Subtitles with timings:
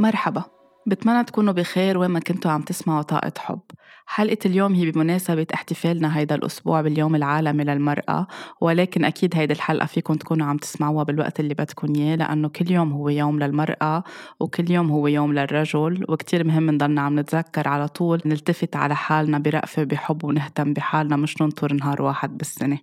[0.00, 0.44] مرحبا.
[0.86, 3.60] بتمنى تكونوا بخير وين ما كنتوا عم تسمعوا طاقة حب.
[4.06, 8.26] حلقة اليوم هي بمناسبة احتفالنا هيدا الأسبوع باليوم العالمي للمرأة
[8.60, 12.92] ولكن أكيد هيدي الحلقة فيكم تكونوا عم تسمعوها بالوقت اللي بدكم إياه لأنه كل يوم
[12.92, 14.04] هو يوم للمرأة
[14.40, 19.38] وكل يوم هو يوم للرجل وكتير مهم نضلنا عم نتذكر على طول نلتفت على حالنا
[19.38, 22.78] برأفة بحب ونهتم بحالنا مش ننطر نهار واحد بالسنة.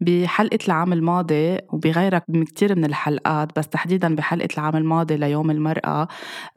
[0.00, 6.08] بحلقة العام الماضي وبغيرها من كتير من الحلقات بس تحديدا بحلقة العام الماضي ليوم المرأة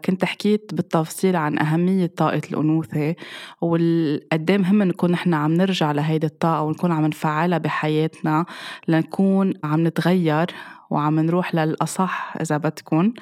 [0.06, 3.16] كنت حكيت بالتفصيل عن أهمية طاقة الأنوثة
[3.62, 8.46] وقد مهم نكون نحن عم نرجع لهيدي الطاقة ونكون عم نفعلها بحياتنا
[8.88, 10.46] لنكون عم نتغير.
[10.90, 13.14] وعم نروح للأصح إذا بدكن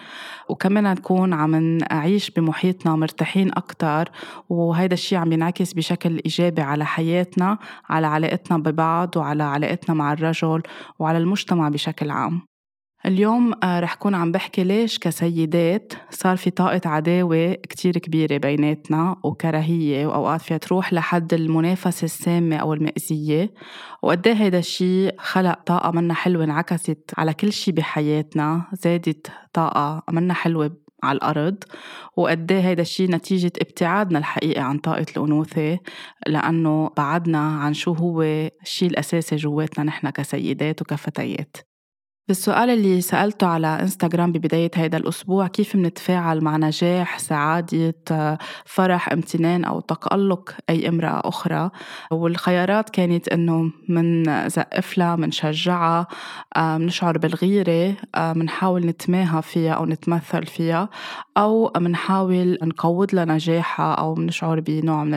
[0.50, 4.12] وكمان نكون عم نعيش بمحيطنا مرتاحين أكتر
[4.50, 7.58] وهيدا الشيء عم ينعكس بشكل إيجابي على حياتنا
[7.90, 10.62] على علاقتنا ببعض وعلى علاقتنا مع الرجل
[11.00, 12.57] وعلى المجتمع بشكل عام.
[13.06, 19.16] اليوم آه، رح كون عم بحكي ليش كسيدات صار في طاقة عداوة كتير كبيرة بيناتنا
[19.24, 23.54] وكراهية وأوقات فيها تروح لحد المنافسة السامة أو المأزية
[24.04, 30.34] وقد هيدا الشيء خلق طاقة منا حلوة انعكست على كل شيء بحياتنا زادت طاقة منا
[30.34, 31.64] حلوة على الأرض.
[32.18, 35.80] وقد هيدا الشيء نتيجة ابتعادنا الحقيقة عن طاقة الأنوثة
[36.28, 38.22] لأنه بعدنا عن شو هو
[38.62, 41.67] الشيء الأساسي جواتنا نحن كسيدات وكفتيات.
[42.28, 47.94] بالسؤال اللي سألته على إنستغرام ببداية هيدا الأسبوع كيف منتفاعل مع نجاح سعادة
[48.66, 51.70] فرح امتنان أو تقلق أي امرأة أخرى؟
[52.12, 56.08] والخيارات كانت إنه من زقف لها منشجعها
[56.58, 60.90] منشعر بالغيرة منحاول نتماهى فيها أو نتمثل فيها
[61.38, 65.14] أو منحاول نقود لها نجاحها أو منشعر بنوع من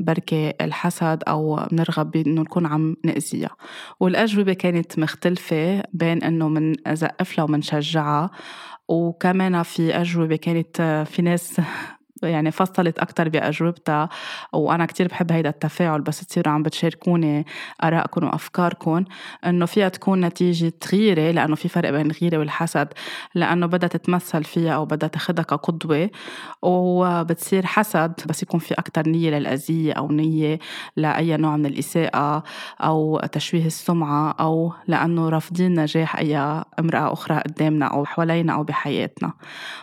[0.00, 3.50] البركة الحسد أو منرغب بإنه نكون عم نأذيها.
[4.00, 8.30] والأجوبة كانت مختلفة بين إنه منزقف لها ومنشجعها
[8.88, 11.60] وكمان في أجوبة كانت في ناس
[12.22, 14.08] يعني فصلت أكتر بأجوبتها
[14.52, 17.46] وأنا كتير بحب هيدا التفاعل بس تصيروا عم بتشاركوني
[17.84, 19.04] آرائكم وأفكاركم
[19.46, 22.88] إنه فيها تكون نتيجة غيرة لأنه في فرق بين الغيرة والحسد
[23.34, 26.10] لأنه بدها تتمثل فيها أو بدها تاخدها كقدوة
[26.62, 30.58] وبتصير حسد بس يكون في أكتر نية للأذية أو نية
[30.96, 32.42] لأي نوع من الإساءة
[32.80, 36.36] أو تشويه السمعة أو لأنه رافضين نجاح أي
[36.78, 39.32] امرأة أخرى قدامنا أو حوالينا أو بحياتنا.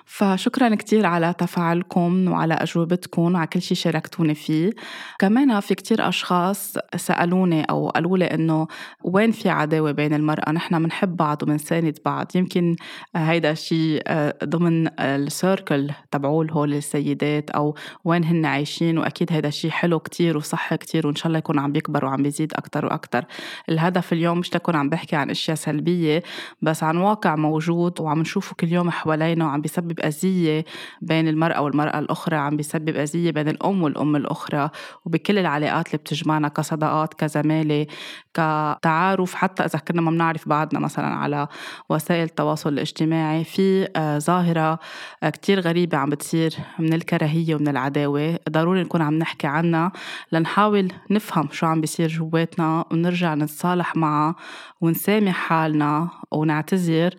[0.06, 2.27] فشكرا كتير على تفاعلكم.
[2.28, 4.72] وعلى أجوبتكم وعلى كل شيء شاركتوني فيه.
[5.20, 8.68] كمان في كتير أشخاص سألوني أو قالوا لي إنه
[9.04, 12.32] وين في عداوة بين المرأة؟ نحن بنحب بعض وبنساند بعض.
[12.36, 12.76] يمكن
[13.16, 18.98] هيدا الشيء آه، ضمن السيركل تبعول هول السيدات أو وين هن عايشين.
[18.98, 22.54] وأكيد هيدا الشيء حلو كتير وصح كتير وإن شاء الله يكون عم بيكبر وعم بيزيد
[22.54, 23.26] أكتر وأكتر.
[23.70, 26.24] الهدف اليوم مش لكون عم بحكي عن أشياء سلبية
[26.62, 30.66] بس عن واقع موجود وعم نشوفه كل يوم حوالينا وعم بيسبب أذية
[31.02, 32.17] بين المرأة والمرأة الأخرى.
[32.34, 34.70] عم بيسبب أذية بين الأم والأم الأخرى
[35.06, 37.88] وبكل العلاقات اللي بتجمعنا كصداقات كزمالة
[38.34, 41.48] كتعارف حتى إذا كنا ما بنعرف بعضنا مثلا على
[41.90, 43.44] وسائل التواصل الاجتماعي.
[43.44, 44.80] في آه، ظاهرة
[45.24, 48.40] آه، كتير غريبة عم بتصير من الكراهية ومن العداوة.
[48.50, 49.92] ضروري نكون عم نحكي عنها
[50.32, 54.36] لنحاول نفهم شو عم بيصير جواتنا ونرجع نتصالح معها
[54.82, 57.16] ونسامح حالنا ونعتذر.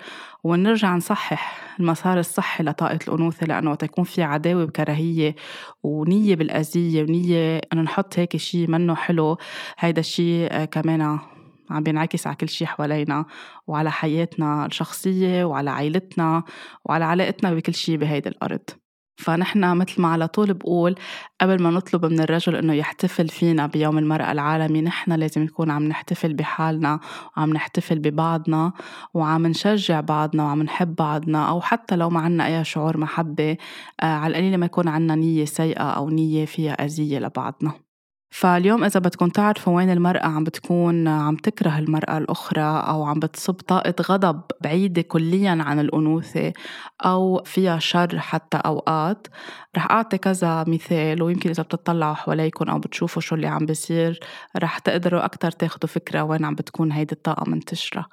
[0.48, 5.34] ونرجع نصحح المسار الصحي لطاقة الأنوثة لأنه وقت يكون في عداوة وكراهية
[5.82, 9.38] ونية بالأذية ونية إنه نحط هيك شيء منه حلو
[9.78, 11.18] هيدا الشيء آه، كمان
[11.70, 13.24] عم بينعكس على كل شيء حوالينا
[13.66, 16.42] وعلى حياتنا الشخصية وعلى عائلتنا
[16.84, 18.70] وعلى علاقتنا بكل شيء بهيدي الأرض.
[19.18, 20.94] فنحن مثل ما على طول بقول
[21.40, 25.84] قبل ما نطلب من الرجل إنه يحتفل فينا بيوم المرأة العالمي نحن لازم نكون عم
[25.84, 27.00] نحتفل بحالنا
[27.36, 28.72] وعم نحتفل ببعضنا
[29.14, 33.56] وعم نشجع بعضنا وعم نحب بعضنا أو حتى لو ما عنا أي شعور محبة
[34.02, 37.87] آه على القليلة ما يكون عنا نية سيئة أو نية فيها أذية لبعضنا.
[38.30, 43.54] فاليوم إذا بدكم تعرفوا وين المرأة عم بتكون عم تكره المرأة الأخرى أو عم بتصب
[43.54, 46.52] طاقة غضب بعيدة كليا عن الأنوثة
[47.04, 49.26] أو فيها شر حتى أوقات
[49.76, 54.20] رح أعطي كذا مثال ويمكن إذا بتطلعوا حواليكم أو بتشوفوا شو اللي عم بيصير
[54.56, 58.06] رح تقدروا أكتر تاخدوا فكرة وين عم بتكون هيدي الطاقة منتشرة.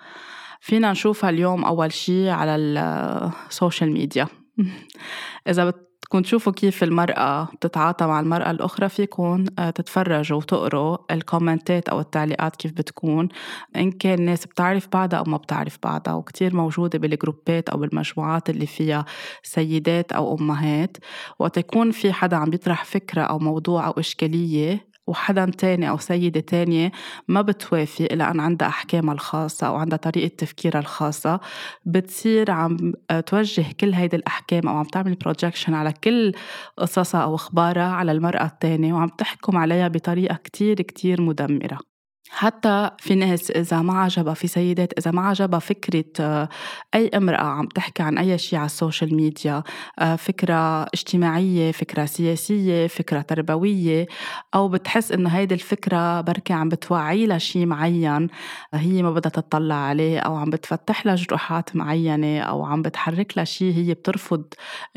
[0.59, 4.27] فينا نشوفها اليوم أول شي على ال social media
[5.49, 11.89] إذا بت بدكم تشوفوا كيف المرأة بتتعاطى مع المرأة الأخرى فيكم آه، تتفرجوا وتقروا الكومنتات
[11.89, 13.29] أو التعليقات كيف بتكون.
[13.75, 18.65] إن كان ناس بتعرف بعضها أو ما بتعرف بعضها وكتير موجودة بالجروبات أو بالمجموعات اللي
[18.65, 19.05] فيها
[19.43, 20.97] سيدات أو أمهات.
[21.39, 26.39] وقت يكون في حدا عم بيطرح فكرة أو موضوع أو إشكالية وحدا تاني أو سيدة
[26.39, 26.91] تانية
[27.27, 31.39] ما بتوافق لأن عندها أحكامها الخاصة أو عندها طريقة تفكيرها الخاصة.
[31.85, 32.93] بتصير عم
[33.25, 36.31] توجه كل هيدي الأحكام أو عم تعمل بروجكشن على كل
[36.77, 41.94] قصصها أو أخبارها على المرأة التانية وعم تحكم عليها بطريقة كتير كتير مدمرة.
[42.35, 46.49] حتى في ناس إذا ما عجبها في سيدات إذا ما عجبها فكرة آه،
[46.95, 49.63] أي امرأة عم تحكي عن أي شيء على ال social media
[49.99, 54.07] آه، فكرة اجتماعية فكرة سياسية فكرة تربوية
[54.55, 58.27] أو بتحس إنه هيدي الفكرة بركي عم بتوعي لها شيء معين
[58.73, 63.45] هي ما بدها تطلع عليه أو عم بتفتح لها جروحات معينة أو عم بتحرك لها
[63.45, 64.43] شيء هي بترفض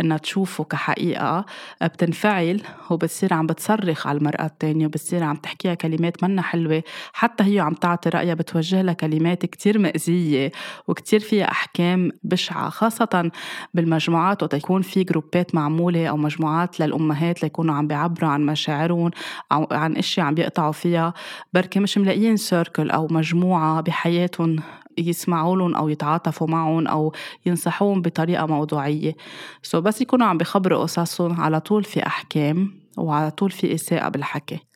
[0.00, 1.44] إنها تشوفه كحقيقة
[1.82, 6.82] بتنفعل وبتصير عم بتصرخ على المرأة التانية وبتصير عم تحكيها كلمات منا حلوة
[7.12, 10.52] حتى هي عم تعطي رأيها بتوجه لها كلمات كتير مأزية
[10.88, 13.30] وكتير فيها أحكام بشعة خاصة
[13.74, 19.10] بالمجموعات وقت يكون في جروبات معمولة أو مجموعات للأمهات ليكونوا عم بيعبروا عن مشاعرهم
[19.52, 21.14] أو عن أشياء عم بيقطعوا فيها.
[21.54, 24.56] بركي مش ملاقيين سيركل أو مجموعة بحياتهم
[24.98, 27.12] يسمعوا لهم أو يتعاطفوا معهم أو
[27.46, 29.16] ينصحوهم بطريقة موضوعية.
[29.62, 34.67] so بس يكونوا عم بخبروا قصصهم على طول في أحكام وعلى طول في إساءة بالحكي.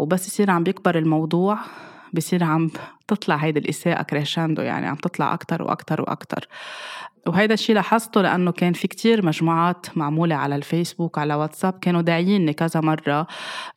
[0.00, 1.58] وبس يصير عم بيكبر الموضوع
[2.12, 2.70] بصير عم
[3.08, 6.48] تطلع هيدي الإساءة crescendo يعني عم تطلع أكتر وأكتر وأكتر.
[7.26, 12.52] وهيدا الشيء لاحظته لأنه كان في كتير مجموعات معمولة على الفيسبوك على واتساب كانوا داعييني
[12.52, 13.26] كذا مرة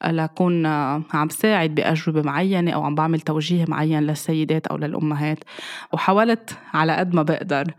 [0.05, 0.65] لأكون
[1.13, 5.39] عم ساعد بأجوبة معينة أو عم بعمل توجيه معين للسيدات أو للأمهات.
[5.93, 7.73] وحاولت على قد ما بقدر.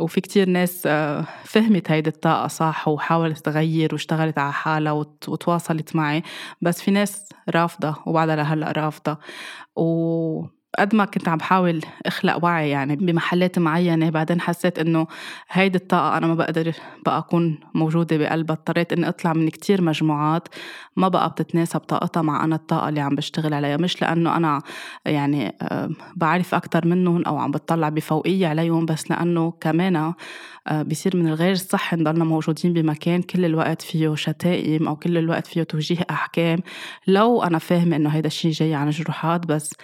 [0.00, 6.22] وفي كتير ناس آه، فهمت هيدي الطاقة صح وحاولت تغير واشتغلت على حالها وتواصلت معي.
[6.62, 9.18] بس في ناس رافضة وبعدها لهلأ رافضة.
[9.76, 10.44] و
[10.78, 15.06] قد ما كنت عم بحاول أخلق وعي يعني بمحلات معينة بعدين حسيت إنه
[15.50, 16.72] هيدي الطاقة أنا ما بقدر
[17.06, 18.56] بقى أكون موجودة بقلبها.
[18.56, 20.48] اضطريت إني أطلع من كتير مجموعات
[20.96, 23.76] ما بقى بتتناسب طاقتها مع أنا الطاقة اللي عم بشتغل عليها.
[23.76, 24.62] مش لأنه أنا
[25.06, 25.56] يعني
[26.16, 30.14] بعرف أكثر منهم أو عم بتطلع بفوقية عليهم بس لأنه كمان آه،
[30.72, 35.62] بيصير من الغير الصح نضلنا موجودين بمكان كل الوقت فيه شتائم أو كل الوقت فيه
[35.62, 36.58] توجيه أحكام.
[37.06, 39.74] لو أنا فاهمه إنه هيدا الشيء جاي عن جروحات بس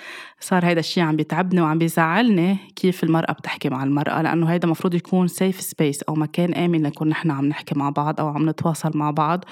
[0.40, 4.94] صار هيدا الشيء عم بيتعبني وعم بيزعلني كيف المرأة بتحكي مع المرأة؟ لأنه هيدا مفروض
[4.94, 8.90] يكون سيف سبيس أو مكان آمن لنكون نحن عم نحكي مع بعض أو عم نتواصل
[8.94, 9.44] مع بعض.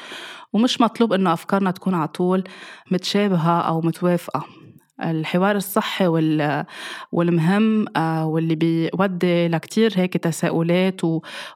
[0.53, 2.45] ومش مطلوب إنه أفكارنا تكون على طول
[2.91, 4.58] متشابهة أو متوافقة.
[5.03, 6.07] الحوار الصحي
[7.13, 11.01] والمهم آه، واللي بيودي لكتير هيك تساؤلات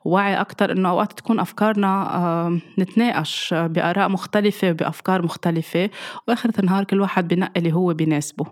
[0.04, 5.90] ووعي أكتر إنه أوقات تكون أفكارنا آه، نتناقش بآراء مختلفة وبأفكار مختلفة
[6.28, 8.46] وآخرة النهار كل واحد بنقي اللي هو بيناسبه.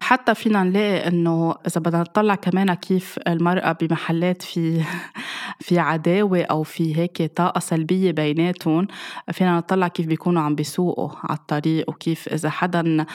[0.00, 4.82] حتى فينا نلاقي إنه إذا بدنا نطلع كمان كيف المرأة بمحلات في
[5.66, 8.86] في عداوة أو في هيك طاقة سلبية بيناتهم
[9.32, 13.06] فينا نطلع كيف بيكونوا عم بيسوقوا على الطريق وكيف إذا حدا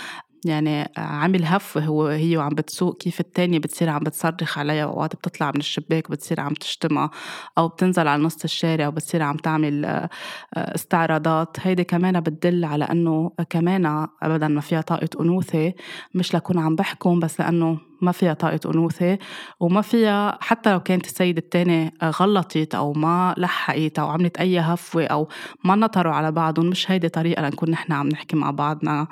[0.45, 5.51] يعني عامل هف هو هي وعم بتسوق كيف التانية بتصير عم بتصرخ عليها وقت بتطلع
[5.51, 7.10] من الشباك بتصير عم تشتمها
[7.57, 10.10] أو بتنزل على نص الشارع وبتصير عم تعمل آه،
[10.56, 11.57] استعراضات.
[11.62, 15.74] هيدي كمان بتدل على أنه كمان أبدا ما فيها طاقة أنوثة
[16.16, 19.18] مش لكون عم بحكم بس لأنه ما فيها طاقة أنوثة
[19.60, 25.06] وما فيها حتى لو كانت السيدة التانية غلطت أو ما لحقت أو عملت أي هفوة
[25.06, 25.28] أو
[25.64, 29.08] ما نطروا على بعضهم مش هيدي طريقة لنكون نحن عم نحكي مع بعضنا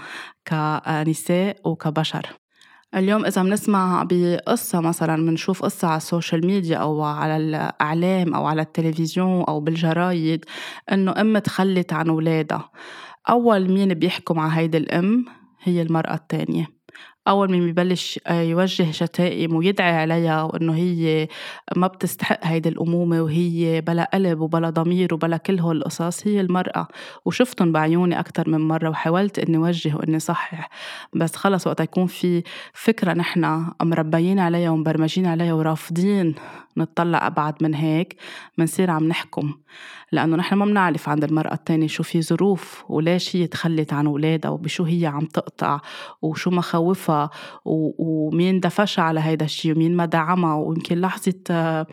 [0.47, 2.27] كنساء وكبشر.
[2.95, 8.45] اليوم إذا بنسمع بقصة مثلا بنشوف قصة على ال social media أو على الإعلام أو
[8.45, 10.45] على التلفزيون أو بالجرايد
[10.91, 12.69] إنه أم تخلت عن أولادها.
[13.29, 15.25] أول مين بيحكم على هيدي الأم؟
[15.63, 16.74] هي المرأة التانية.
[17.27, 21.27] أول ما ببلش آه، يوجه شتائم ويدعي عليها وإنه هي
[21.75, 26.87] ما بتستحق هيدي الأمومة وهي بلا قلب وبلا ضمير وبلا كل هول القصص هي المرأة.
[27.25, 30.69] وشفتهم بعيوني أكتر من مرة وحاولت إني وجه وإني صحح.
[31.13, 36.35] بس خلص وقت يكون في فكرة نحن مربيين عليها ومبرمجين عليها ورافضين
[36.77, 38.15] نطلع أبعد من هيك
[38.57, 39.53] منصير عم نحكم.
[40.11, 44.51] لأنه نحن ما بنعرف عند المرأة التانية شو في ظروف وليش هي تخلت عن أولادها
[44.51, 45.79] وبشو هي عم تقطع
[46.21, 47.29] وشو مخاوفها
[47.65, 51.85] ومين دفشها على هيدا الشيء ومين ما دعمها ويمكن لحظة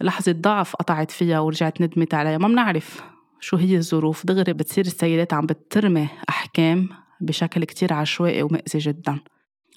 [0.00, 2.38] لحظة ضعف قطعت فيها ورجعت ندمت عليها.
[2.38, 3.02] ما بنعرف
[3.40, 4.26] شو هي الظروف.
[4.26, 6.88] دغري بتصير السيدات عم بترمي أحكام
[7.20, 9.18] بشكل كتير عشوائي ومأذي جداً.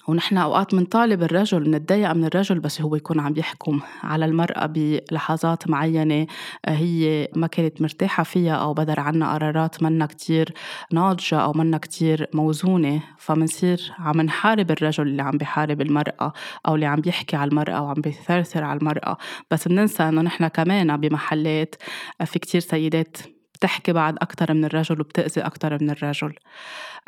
[0.08, 5.70] ونحن أوقات بنطالب الرجل بنتضايق من الرجل بس هو يكون عم يحكم على المرأة بلحظات
[5.70, 6.26] معينة
[6.66, 10.54] آه، هي ما كانت مرتاحة فيها أو بدر عنا قرارات منا كتير
[10.92, 13.02] ناضجة أو منا كتير موزونة.
[13.18, 16.32] فمنصير عم نحارب الرجل اللي عم بيحارب المرأة
[16.68, 19.16] أو اللي عم بيحكي على المرأة وعم بيثرثر على المرأة.
[19.50, 21.74] بس بننسى إنه نحن كمان بمحلات
[22.20, 23.16] آه، في كتير سيدات
[23.60, 26.34] بتحكي بعد أكتر من الرجل وبتأذي أكتر من الرجل.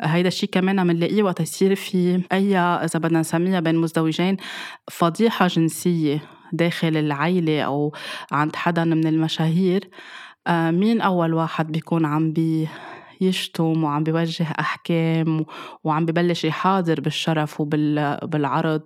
[0.01, 4.37] هيدا الشيء كمان بنلاقيه وقت يصير في أي إذا بدنا نسميها بين مزدوجين
[4.91, 6.21] فضيحة جنسية
[6.53, 7.93] داخل العيلة أو
[8.31, 9.89] عند حدا من المشاهير.
[10.47, 12.67] آه، مين أول واحد بيكون عم بي
[13.21, 15.45] يشتم وعم بيوجه أحكام
[15.83, 18.81] وعم ببلش يحاضر بالشرف وبالعرض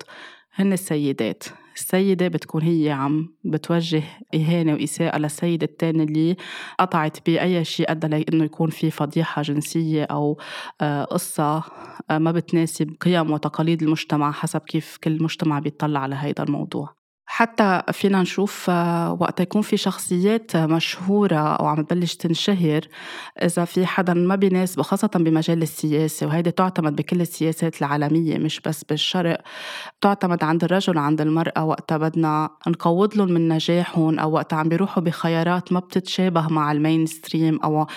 [0.55, 1.43] هن السيدات.
[1.77, 4.03] السيدة بتكون هي عم بتوجه
[4.35, 6.35] إهانة وإساءة للسيد التاني اللي
[6.79, 10.37] قطعت بأي شيء أدى لأنه يكون في فضيحة جنسية أو
[10.81, 11.63] آه، قصة
[12.11, 16.96] آه، ما بتناسب قيم وتقاليد المجتمع حسب كيف كل مجتمع بيطلع على هذا الموضوع.
[17.29, 22.81] حتى فينا نشوف آه، وقت يكون في شخصيات مشهورة أو عم تبلش تنشهر
[23.41, 28.83] إذا في حدا ما بيناسبه خاصة بمجال السياسة وهيدي تعتمد بكل السياسات العالمية مش بس
[28.83, 29.41] بالشرق
[30.01, 35.03] تعتمد عند الرجل عند المرأة وقت بدنا نقوض لهم من نجاحهم أو وقت عم بيروحوا
[35.03, 37.87] بخيارات ما بتتشابه مع المين ستريم أو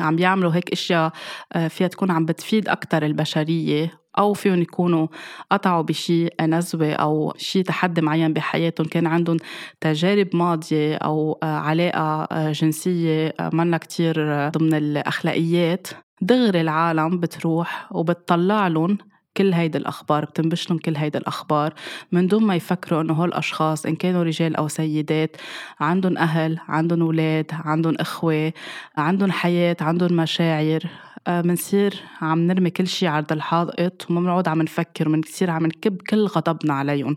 [0.00, 1.12] عم بيعملوا هيك أشياء
[1.52, 4.05] آه، فيها تكون عم بتفيد أكتر البشرية.
[4.18, 5.06] أو فيهم يكونوا
[5.50, 8.86] قطعوا بشي نزوة أو شي تحدي معين بحياتهم.
[8.86, 9.36] كان عندهم
[9.80, 14.14] تجارب ماضية أو آه، علاقة آه، جنسية آه، منا كتير
[14.48, 15.88] ضمن الأخلاقيات.
[16.20, 18.98] دغري العالم بتروح وبتطلع لهم
[19.36, 21.74] كل هيدي الأخبار بتنبش لهم كل هيدي الأخبار.
[22.12, 25.36] من دون ما يفكروا إنه هول الأشخاص إن كانوا رجال أو سيدات
[25.80, 28.52] عندهم أهل عندهم أولاد عندهم إخوة
[28.96, 30.82] عندهم حياة عندهم مشاعر.
[31.28, 36.02] منصير آه، عم نرمي كل شيء عرض الحائط وما بنقعد عم نفكر ومنصير عم نكب
[36.02, 37.16] كل غضبنا عليهم.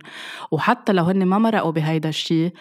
[0.51, 2.53] وحتى لو هن ما مرقوا بهيدا الشيء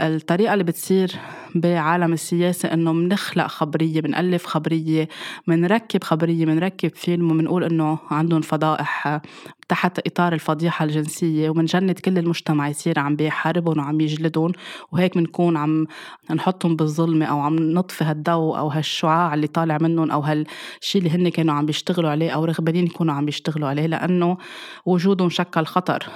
[0.00, 1.12] الطريقة اللي بتصير
[1.54, 5.08] بعالم السياسة إنه منخلق خبرية بنألف خبرية
[5.46, 9.20] منركب خبرية منركب فيلم ومنقول إنه عندهم فضائح
[9.68, 14.52] تحت إطار الفضيحة الجنسية ومنجند كل المجتمع يصير عم بيحاربهم وعم يجلدهم
[14.92, 15.86] وهيك بنكون عم
[16.30, 21.28] نحطهم بالظلمة أو عم نطفي هالضوء أو هالشعاع اللي طالع منهم أو هالشي اللي هن
[21.28, 24.36] كانوا عم بيشتغلوا عليه أو رغبانين يكونوا عم بيشتغلوا عليه لأنه
[24.86, 26.08] وجودهم شكل خطر.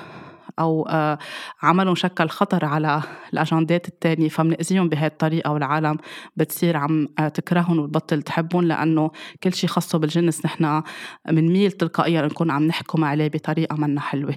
[0.58, 1.18] أو آه،
[1.62, 5.96] عملهم شكل خطر على الأجندات التانية فمنأذيهم بهاي الطريقة والعالم
[6.36, 9.10] بتصير عم آه، تكرههم وتبطل تحبهم لأنه
[9.42, 10.82] كل شيء خاصه بالجنس نحن
[11.28, 14.34] بنميل تلقائيا نكون عم نحكم عليه بطريقة منا حلوة.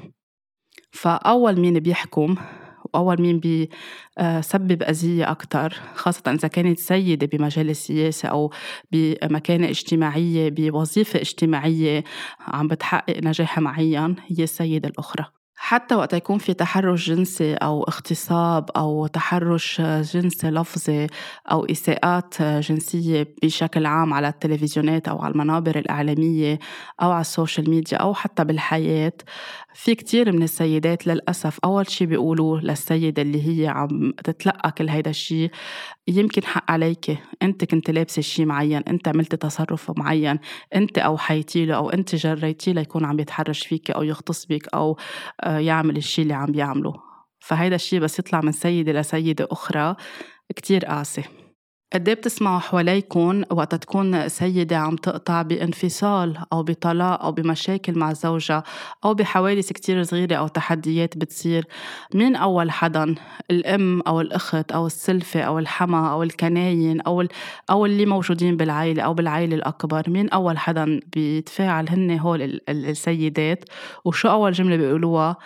[0.91, 2.35] فأول مين بيحكم؟
[2.93, 8.51] وأول مين بيسبب أذية أكتر؟ خاصة إذا كانت سيدة بمجال السياسة أو
[8.91, 12.03] بمكانة اجتماعية بوظيفة اجتماعية
[12.47, 15.34] عم بتحقق نجاح معين هي السيدة الأخرى.
[15.57, 21.07] حتى وقت يكون في تحرش جنسي أو اغتصاب أو تحرش جنسي لفظي
[21.51, 26.59] أو إساءات جنسية بشكل عام على التلفزيونات أو على المنابر الإعلامية
[27.01, 29.13] أو على ال social media أو حتى بالحياة.
[29.73, 35.09] في كتير من السيدات للأسف أول شي بيقولوا للسيدة اللي هي عم تتلقى كل هيدا
[35.09, 35.49] الشي
[36.07, 40.39] يمكن حق عليك أنت كنت لابسة شي معين أنت عملت تصرف معين
[40.75, 44.97] أنت أوحيتي له أو أنت جريتي له يكون عم يتحرش فيك أو يغتص بك أو
[45.45, 46.93] يعمل الشي اللي عم بيعمله
[47.39, 49.95] فهيدا الشي بس يطلع من سيدة لسيدة أخرى
[50.55, 51.23] كتير قاسي.
[51.93, 58.13] قد إيه بتسمعوا حواليكم وقت تكون سيدة عم تقطع بانفصال أو بطلاق أو بمشاكل مع
[58.13, 58.63] زوجها
[59.05, 61.65] أو بحوادث كتير صغيرة أو تحديات بتصير؟
[62.13, 63.15] مين أول حدا
[63.51, 67.27] الأم أو الأخت أو السلفة أو الحما أو الكناين أو
[67.69, 73.65] أو اللي موجودين بالعائلة أو بالعائلة الأكبر؟ مين أول حدا بيتفاعل هن هول السيدات؟
[74.05, 75.37] وشو أول جملة بيقولوها؟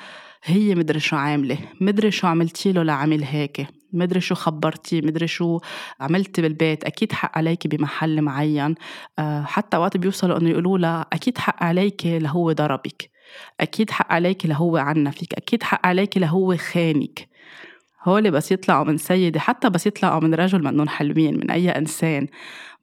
[0.43, 3.78] هي مدري شو عاملة مدري شو عملتي له لعمل هيك.
[3.93, 5.59] مدري شو خبرتي مدري شو
[5.99, 8.75] عملتي بالبيت أكيد حق عليكي بمحل معين.
[9.19, 13.11] آه، حتى وقت بيوصلوا إنه يقولوا لها أكيد حق عليكي لهو ضربك.
[13.59, 15.33] أكيد حق عليكي لهو عنفك.
[15.33, 17.29] أكيد حق عليكي لهو خانك.
[18.03, 22.27] هول بس يطلعوا من سيدة حتى بس يطلعوا من رجل منهم حلوين من أي إنسان.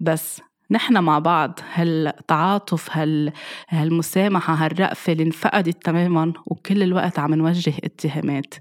[0.00, 3.32] بس نحن مع بعض هالتعاطف هال...
[3.68, 8.54] هالمسامحة هالرأفة اللي انفقدت تماما وكل الوقت عم نوجه اتهامات.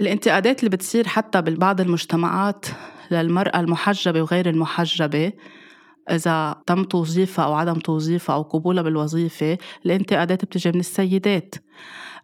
[0.00, 2.66] الانتقادات اللي بتصير حتى ببعض المجتمعات
[3.10, 5.32] للمرأة المحجبة وغير المحجبة
[6.10, 11.54] إذا تم توظيفها أو عدم توظيفها أو قبولها بالوظيفة الانتقادات بتجي من السيدات.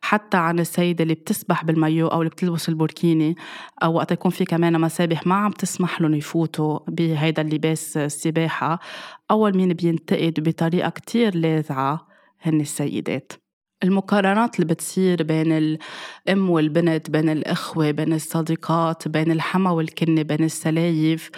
[0.00, 3.37] حتى عن السيدة اللي بتسبح بالمايو أو اللي بتلبس البوركيني
[3.83, 8.80] أو وقت يكون في كمان مسابح ما عم تسمح لهم يفوتوا بهيدا اللباس السباحة.
[9.30, 12.06] أول مين بينتقد بطريقة كتير لاذعة
[12.42, 13.33] هن السيدات.
[13.85, 21.30] المقارنات اللي بتصير بين الأم والبنت بين الإخوة بين الصديقات بين الحما والكنة بين السلايف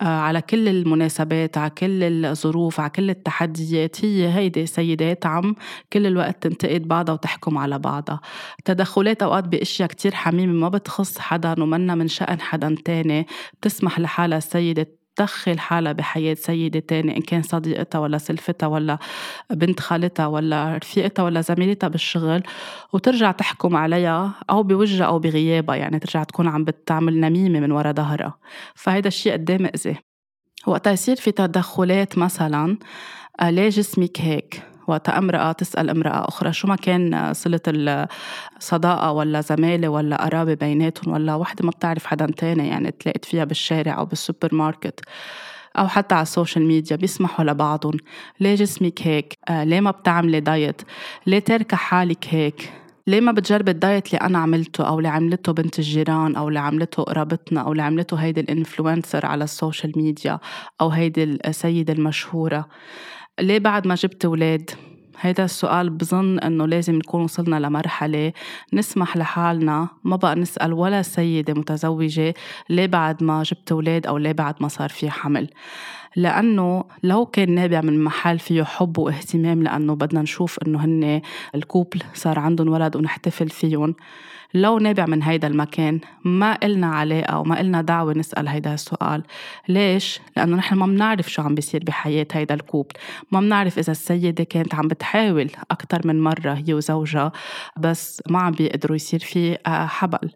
[0.00, 5.54] آه، على كل المناسبات على كل الظروف على كل التحديات هي هيدي سيدات عم
[5.92, 8.20] كل الوقت تنتقد بعضها وتحكم على بعضها.
[8.64, 13.26] تدخلات أوقات بأشياء كتير حميمة ما بتخص حدا ومنا من شأن حدا تاني
[13.60, 18.98] بتسمح لحالها السيدة تدخل حالها بحياة سيدة تانية إن كان صديقتها ولا سلفتها ولا
[19.50, 22.42] بنت خالتها ولا رفيقتها ولا زميلتها بالشغل
[22.92, 27.92] وترجع تحكم عليها أو بوجهها أو بغيابها يعني ترجع تكون عم بتعمل نميمة من ورا
[27.92, 28.38] ظهرها.
[28.74, 29.96] فهيدا الشيء قد مأذي
[30.66, 32.78] وقتها يصير في تدخلات مثلا
[33.40, 39.40] آه، ليه جسمك هيك؟ وقت امرأة تسأل امرأة أخرى شو ما كان صلة الصداقة ولا
[39.40, 44.04] زمالة ولا قرابة بيناتهم ولا وحدة ما بتعرف حدا تاني يعني تلاقيت فيها بالشارع أو
[44.04, 45.00] بالسوبر ماركت
[45.78, 47.96] أو حتى على ال social media بيسمحوا لبعضهم.
[48.40, 50.82] ليه جسمك هيك؟ آه ليه ما بتعملي diet؟
[51.26, 52.72] ليه تاركة حالك هيك؟
[53.06, 56.58] ليه ما بتجربي ال diet اللي أنا عملته أو اللي عملته بنت الجيران أو اللي
[56.58, 60.38] عملته قرابتنا أو اللي عملته هيدي ال influencer على ال social media
[60.80, 62.68] أو هيدي السيدة المشهورة؟
[63.40, 64.70] ليه بعد ما جبت ولاد
[65.20, 68.32] هيدا السؤال بظن إنه لازم نكون وصلنا لمرحلة
[68.72, 72.34] نسمح لحالنا ما بقى نسأل ولا سيدة متزوجة
[72.70, 75.48] ليه بعد ما جبت ولاد أو ليه بعد ما صار في حمل.
[76.16, 81.20] لأنه لو كان نابع من محل فيه حب واهتمام لأنه بدنا نشوف إنه هن
[81.54, 83.94] الكوبل صار عندهم ولد ونحتفل فيهم
[84.54, 89.22] لو نابع من هيدا المكان ما إلنا علاقة وما إلنا دعوة نسأل هيدا السؤال.
[89.68, 92.94] ليش؟ لأنه نحن ما بنعرف شو عم بيصير بحياة هيدا الكوبل.
[93.32, 97.32] ما بنعرف إذا السيدة كانت عم بتحاول أكتر من مرة هي وزوجها
[97.76, 100.30] بس ما عم بيقدروا يصير في آه، حبل.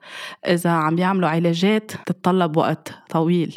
[0.47, 3.55] إذا عم بيعملوا علاجات تتطلب وقت طويل.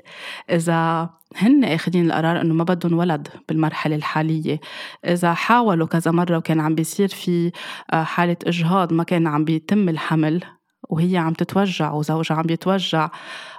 [0.50, 4.60] إذا هن آخذين القرار إنه ما بدهم ولد بالمرحلة الحالية.
[5.06, 7.52] إذا حاولوا كذا مرة وكان عم بيصير في
[7.94, 10.44] آه، حالة إجهاض ما كان عم بيتم الحمل
[10.90, 13.10] وهي عم تتوجع وزوجها عم بيتوجع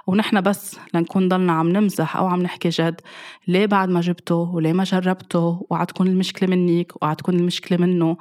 [0.07, 3.01] ونحن بس لنكون ضلنا عم نمزح أو عم نحكي جد.
[3.47, 8.17] ليه بعد ما جبته؟ وليه ما جربته؟ وعتكون المشكلة منك وعتكون المشكلة منه.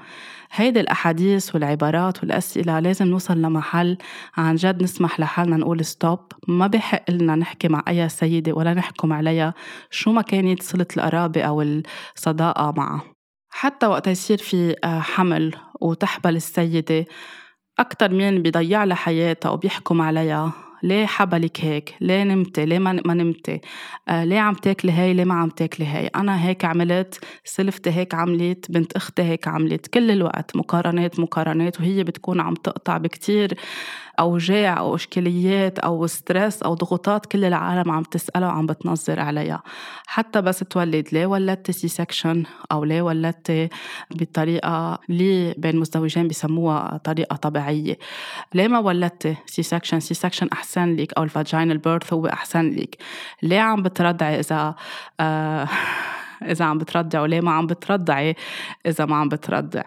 [0.52, 3.98] هيدي الأحاديث والعبارات والأسئلة لازم نوصل لمحل.
[4.36, 9.12] عن جد نسمح لحالنا نقول ستوب ما بحق لنا نحكي مع أي سيدة ولا نحكم
[9.12, 9.54] عليها.
[9.90, 11.62] شو ما كانت صلة القرابة أو
[12.16, 13.02] الصداقة معها.
[13.50, 17.04] حتى وقت يصير في آه، حمل وتحبل السيدة
[17.78, 23.60] أكتر مين بيضيع لها حياتها وبيحكم عليها؟ ليه حبلك هيك؟ ليه نمتي؟ ليه ما نمتي؟
[24.08, 28.14] آه ليه عم تاكلي هاي؟ ليه ما عم تاكلي هاي؟ أنا هيك عملت سلفتي هيك
[28.14, 29.86] عملت بنت أختي هيك عملت.
[29.86, 33.54] كل الوقت مقارنات مقارنات وهي بتكون عم تقطع بكتير.
[34.20, 39.62] أوجاع أو إشكاليات أو stress أو ضغوطات كل العالم عم تسألها وعم بتنظر عليها.
[40.06, 43.68] حتى بس تولد ليه ولدتي C-section أو ليه ولدتي
[44.10, 47.98] بطريقة اللي بين مزدوجين بسموها طريقة طبيعية؟
[48.54, 52.96] ليه ما ولدتي C-section C-section أحسن لك أو ال vaginal birth هو أحسن لك
[53.42, 54.74] ليه عم بترضعي إذا
[55.20, 55.68] آه
[56.42, 58.34] إذا عم بترضعي وليه ما عم بترضعي
[58.86, 59.82] إذا ما عم بترضع.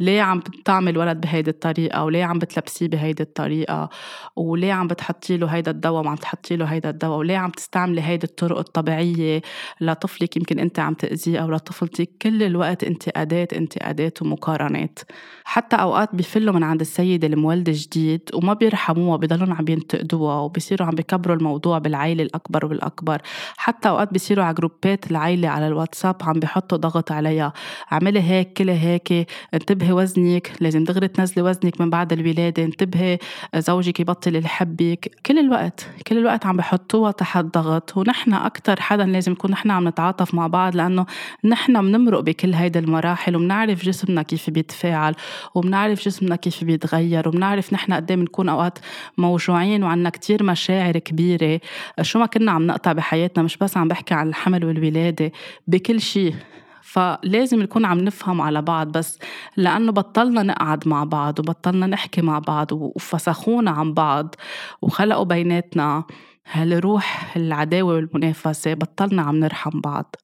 [0.00, 3.88] ليه عم بتعمل ولد بهيدي الطريقة؟ وليه عم بتلبسيه بهيدي الطريقة؟
[4.36, 8.26] وليه عم بتحطي له هيدا الدواء وعم تحطي له هيدا الدواء؟ وليه عم تستعملي هيدي
[8.26, 9.42] الطرق الطبيعية
[9.80, 14.98] لطفلك يمكن أنت عم تأذيه أو لطفلتك؟ كل الوقت أنت أداة أنت أداة ومقارنات.
[15.44, 20.94] حتى أوقات بفلوا من عند السيدة المولدة جديد وما بيرحموها بضلون عم ينتقدوها وبصيروا عم
[20.94, 23.22] بكبروا الموضوع بالعائلة الأكبر والأكبر.
[23.56, 27.52] حتى أوقات بصيروا على جروبات العائلة على الواتساب عم بيحطوا ضغط عليها
[27.92, 33.18] اعملي هيك كلي هيك انتبهي وزنك لازم دغري تنزلي وزنك من بعد الولادة انتبهي
[33.56, 35.16] زوجك يبطل يحبك.
[35.26, 37.96] كل الوقت كل الوقت عم بحطوها تحت ضغط.
[37.96, 41.06] ونحن أكتر حدا لازم نكون نحن عم نتعاطف مع بعض لأنه
[41.44, 45.14] نحن بنمرق بكل هيدي المراحل وبنعرف جسمنا كيف بيتفاعل
[45.54, 48.78] وبنعرف جسمنا كيف بيتغير وبنعرف نحن قد إيه بنكون أوقات
[49.18, 51.60] موجوعين وعنا كتير مشاعر كبيرة.
[52.02, 55.32] شو ما كنا عم نقطع بحياتنا مش بس عم بحكي عن الحمل والولادة.
[55.70, 56.34] بكل شيء.
[56.82, 59.18] فلازم نكون عم نفهم على بعض بس
[59.56, 64.34] لأنه بطلنا نقعد مع بعض وبطلنا نحكي مع بعض وفسخونا عن بعض
[64.82, 66.04] وخلقوا بيناتنا.
[66.52, 70.16] هالروح العداوة والمنافسة بطلنا عم نرحم بعض.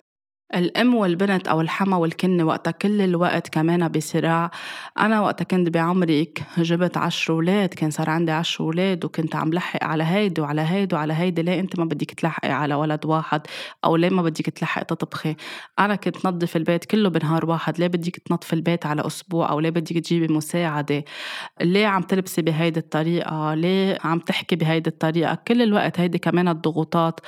[0.54, 4.50] الأم والبنت أو الحما والكنة وقتها كل الوقت كمان بصراع.
[4.98, 9.84] أنا وقتها كنت بعمرك جبت عشر ولاد كان صار عندي عشر ولاد وكنت عم لحق
[9.84, 11.42] على هيدي وعلى هيدي وعلى هيدي.
[11.42, 13.40] ليه أنت ما بدك تلحقي على ولد واحد؟
[13.84, 15.36] أو ليه ما بدك تلحقي تطبخي؟
[15.78, 17.78] أنا كنت نظف البيت كله بنهار واحد.
[17.78, 21.04] ليه بدك تنظفي البيت على أسبوع؟ أو ليه بدك تجيبي مساعدة؟
[21.60, 27.20] ليه عم تلبسي بهيدي الطريقة؟ ليه عم تحكي بهيدي الطريقة؟ كل الوقت هيدي كمان الضغوطات.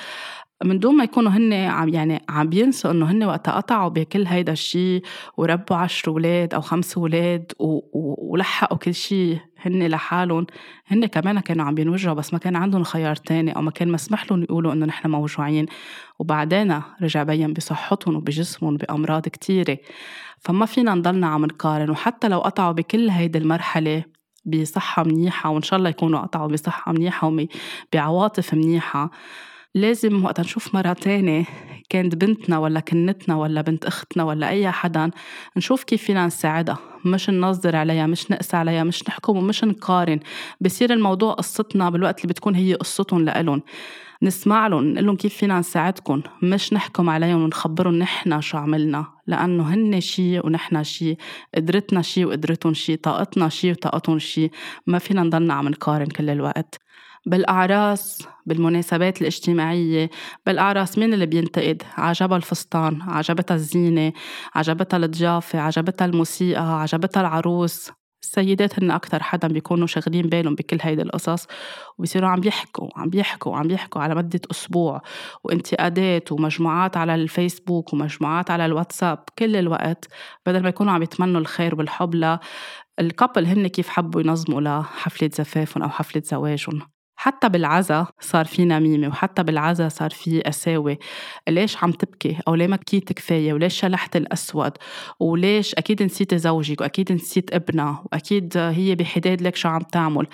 [0.65, 4.53] من دون ما يكونوا هن عم يعني عم بينسوا إنه هن وقت قطعوا بكل هيدا
[4.53, 5.03] الشيء
[5.37, 10.47] وربوا عشر أولاد أو خمس أولاد ولحقوا كل شيء هن لحالهم.
[10.87, 14.31] هن كمان كانوا عم بينوجعوا بس ما كان عندهم خيار تاني أو ما كان مسمح
[14.31, 15.67] لهم يقولوا إنه نحن موجوعين.
[16.19, 19.79] وبعدين رجع بين بصحتهم وبجسمهم بأمراض كتيرة.
[20.41, 21.91] فما فينا نضلنا عم نقارن.
[21.91, 24.05] وحتى لو قطعوا بكل هيدي المرحلة
[24.45, 27.33] بصحة منيحة وإن شاء الله يكونوا قطعوا بصحة منيحة
[27.95, 29.11] وبعواطف منيحة
[29.75, 31.45] لازم وقت نشوف مرة تانية
[31.91, 35.11] كانت بنتنا ولا كنتنا ولا بنت أختنا ولا أي حدا
[35.57, 36.79] نشوف كيف فينا نساعدها.
[37.05, 40.21] مش ننظر عليها مش نقسى عليها مش نحكم ومش نقارن.
[40.61, 43.63] بصير الموضوع قصتنا بالوقت اللي بتكون هي قصتهم لإلهم.
[44.23, 46.23] نسمع لهم نقول لهم كيف فينا نساعدكم.
[46.43, 49.07] مش نحكم عليهم ونخبرهم نحن شو عملنا.
[49.27, 51.17] لأنه هن شي ونحن شي
[51.55, 54.51] قدرتنا شي وقدرتهم شي طاقتنا شي وطاقتهم شي
[54.87, 56.81] ما فينا نضلنا عم نقارن كل الوقت.
[57.29, 60.11] بالأعراس بالمناسبات الاجتماعية
[60.47, 64.13] بالأعراس مين اللي بينتقد؟ عجبها الفستان عجبتها الزينة
[64.55, 67.91] عجبتها الضيافة عجبتها الموسيقى عجبتها العروس.
[68.23, 71.47] السيدات هن أكتر حدا بيكونوا شاغلين بالهم بكل هيدي القصص
[71.99, 75.03] وبيصيروا عم بيحكوا عم بيحكوا عم بيحكوا على مدة أسبوع
[75.45, 79.25] وانتقادات ومجموعات على الفيسبوك ومجموعات على الواتساب.
[79.39, 80.09] كل الوقت
[80.47, 82.39] بدل ما يكونوا عم يتمنوا الخير والحب
[83.01, 89.09] للكابل هن كيف حبوا ينظموا لحفلة زفافهم أو حفلة زواجهم حتى بالعزا صار في نميمة
[89.09, 90.99] وحتى بالعزا صار في قساوة
[91.49, 94.73] ليش عم تبكي؟ أو ليه ما بكيت كفاية وليش شلحت الأسود؟
[95.21, 100.27] وليش أكيد نسيت زوجك؟ وأكيد نسيت ابنها؟ وأكيد هي بحداد لك شو عم تعمل؟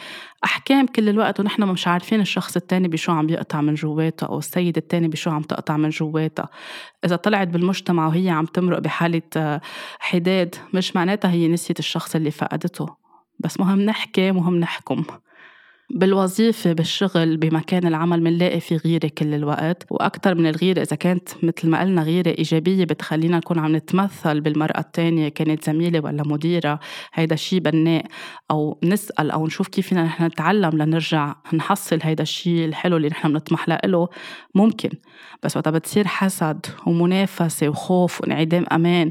[0.45, 4.77] أحكام كل الوقت ونحن مش عارفين الشخص التاني بشو عم يقطع من جواته أو السيد
[4.77, 6.49] التاني بشو عم تقطع من جواتها
[7.05, 9.61] إذا طلعت بالمجتمع وهي عم تمرق بحالة
[9.99, 12.97] حداد مش معناتها هي نسيت الشخص اللي فقدته.
[13.39, 15.05] بس مهم نحكي مهم نحكم.
[15.95, 19.87] بالوظيفة بالشغل بمكان العمل منلاقي في غيرة كل الوقت.
[19.91, 24.81] وأكثر من الغيرة إذا كانت مثل ما قلنا غيرة إيجابية بتخلينا نكون عم نتمثل بالمرأة
[24.81, 26.81] التانية كانت زميلة ولا مديرة
[27.15, 28.05] هيدا الشيء بناء
[28.51, 33.29] أو نسأل أو نشوف كيف فينا نحن نتعلم لنرجع نحصل هيدا الشيء الحلو اللي نحن
[33.29, 34.09] بنطمح له
[34.55, 34.91] ممكن.
[35.43, 39.11] بس وقتها بتصير حسد ومنافسة وخوف وانعدام أمان.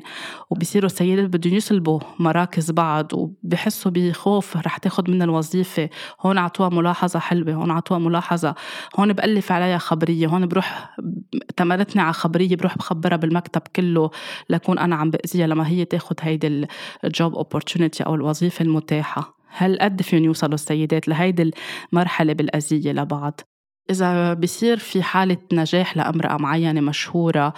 [0.49, 5.89] وبصيروا السيدات بدهم يسلبوا مراكز بعض وبحسوا بخوف رح تاخد من الوظيفة.
[6.21, 8.55] هون عطوها ملاحظة حلوة هون عطوها ملاحظة.
[8.99, 10.97] هون بألف عليها خبرية هون بروح
[11.57, 14.11] تمرتني على خبرية بروح بخبرها بالمكتب كله
[14.49, 16.67] لكون أنا عم بأذيها لما هي تاخد هيدي
[17.03, 19.37] الجوب اوبورتونيتي أو الوظيفة المتاحة.
[19.47, 21.51] هل قد فيهم يوصلوا السيدات لهيدي
[21.93, 23.41] المرحلة بالأذية لبعض.
[23.89, 27.53] إذا بصير في حالة نجاح لأمرأة معينة مشهورة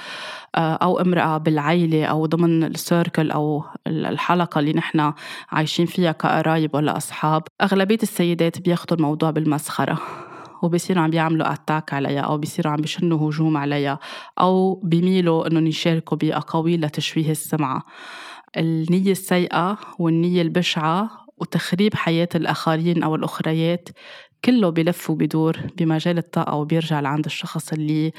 [0.56, 5.14] آه، أو امرأة بالعيلة أو ضمن السيركل أو الحلقة اللي نحن
[5.50, 10.02] عايشين فيها كقرايب ولا أصحاب أغلبية السيدات بياخدوا الموضوع بالمسخرة
[10.64, 14.00] وبصيروا عم بيعملوا اتاك عليها أو بصيروا عم بيشنوا هجوم عليها
[14.40, 17.84] أو بيميلوا إنهم يشاركوا باقاويل لتشويه السمعة.
[18.58, 23.90] النية السيئة والنية البشعة وتخريب حياة الآخرين أو الأخريات
[24.46, 28.12] كله بلف وبدور بمجال الطاقة وبيرجع لعند الشخص اللي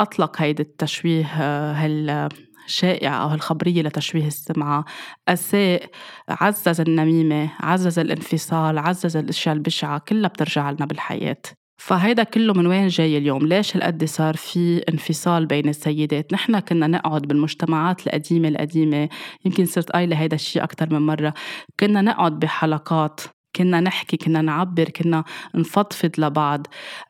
[0.00, 1.24] أطلق هيدا التشويه
[1.72, 2.28] هال
[2.66, 4.84] شائعة أو هالخبرية لتشويه السمعة
[5.28, 5.90] أساء
[6.28, 11.42] عزز النميمة عزز الانفصال عزز الأشياء البشعة كلها بترجع لنا بالحياة
[11.80, 16.86] فهيدا كله من وين جاي اليوم؟ ليش هالقد صار في انفصال بين السيدات؟ نحن كنا
[16.86, 19.08] نقعد بالمجتمعات القديمة القديمة
[19.44, 21.34] يمكن صرت قايلة هيدا الشيء أكثر من مرة
[21.80, 23.20] كنا نقعد بحلقات
[23.56, 26.66] كنا نحكي كنا نعبر كنا نفضفض لبعض.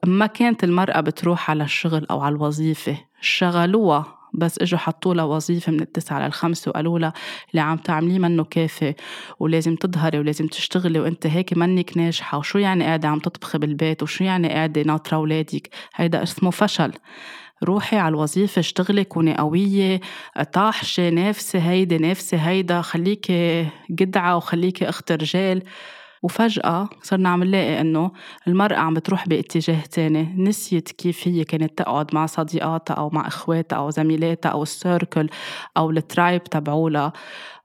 [0.06, 5.72] ما كانت المرأة بتروح على الشغل أو على الوظيفة شغلوها بس إجوا حطوا لها وظيفة
[5.72, 7.12] من التسعة للخمسة وقالوا لها
[7.50, 8.94] اللي عم تعمليه منه كافي
[9.40, 12.38] ولازم تظهري ولازم تشتغلي وأنت هيك منك ناجحة.
[12.38, 16.92] وشو يعني قاعدة عم تطبخي بالبيت؟ وشو يعني قاعدة ناطرة أولادك؟ هيدا اسمه فشل.
[17.64, 20.00] روحي على الوظيفة اشتغلي كوني قوية
[20.52, 25.62] طاحشة نافسة هيدي نافسة هيدا خليكي جدعة وخليكي اخت رجال
[26.22, 28.10] وفجأة صرنا عم نلاقي إنه
[28.46, 30.34] المرأة عم بتروح باتجاه تاني.
[30.36, 35.28] نسيت كيف هي كانت تقعد مع صديقاتها أو مع إخواتها أو زميلاتها أو السيركل
[35.76, 37.12] أو الترايب تبعولها.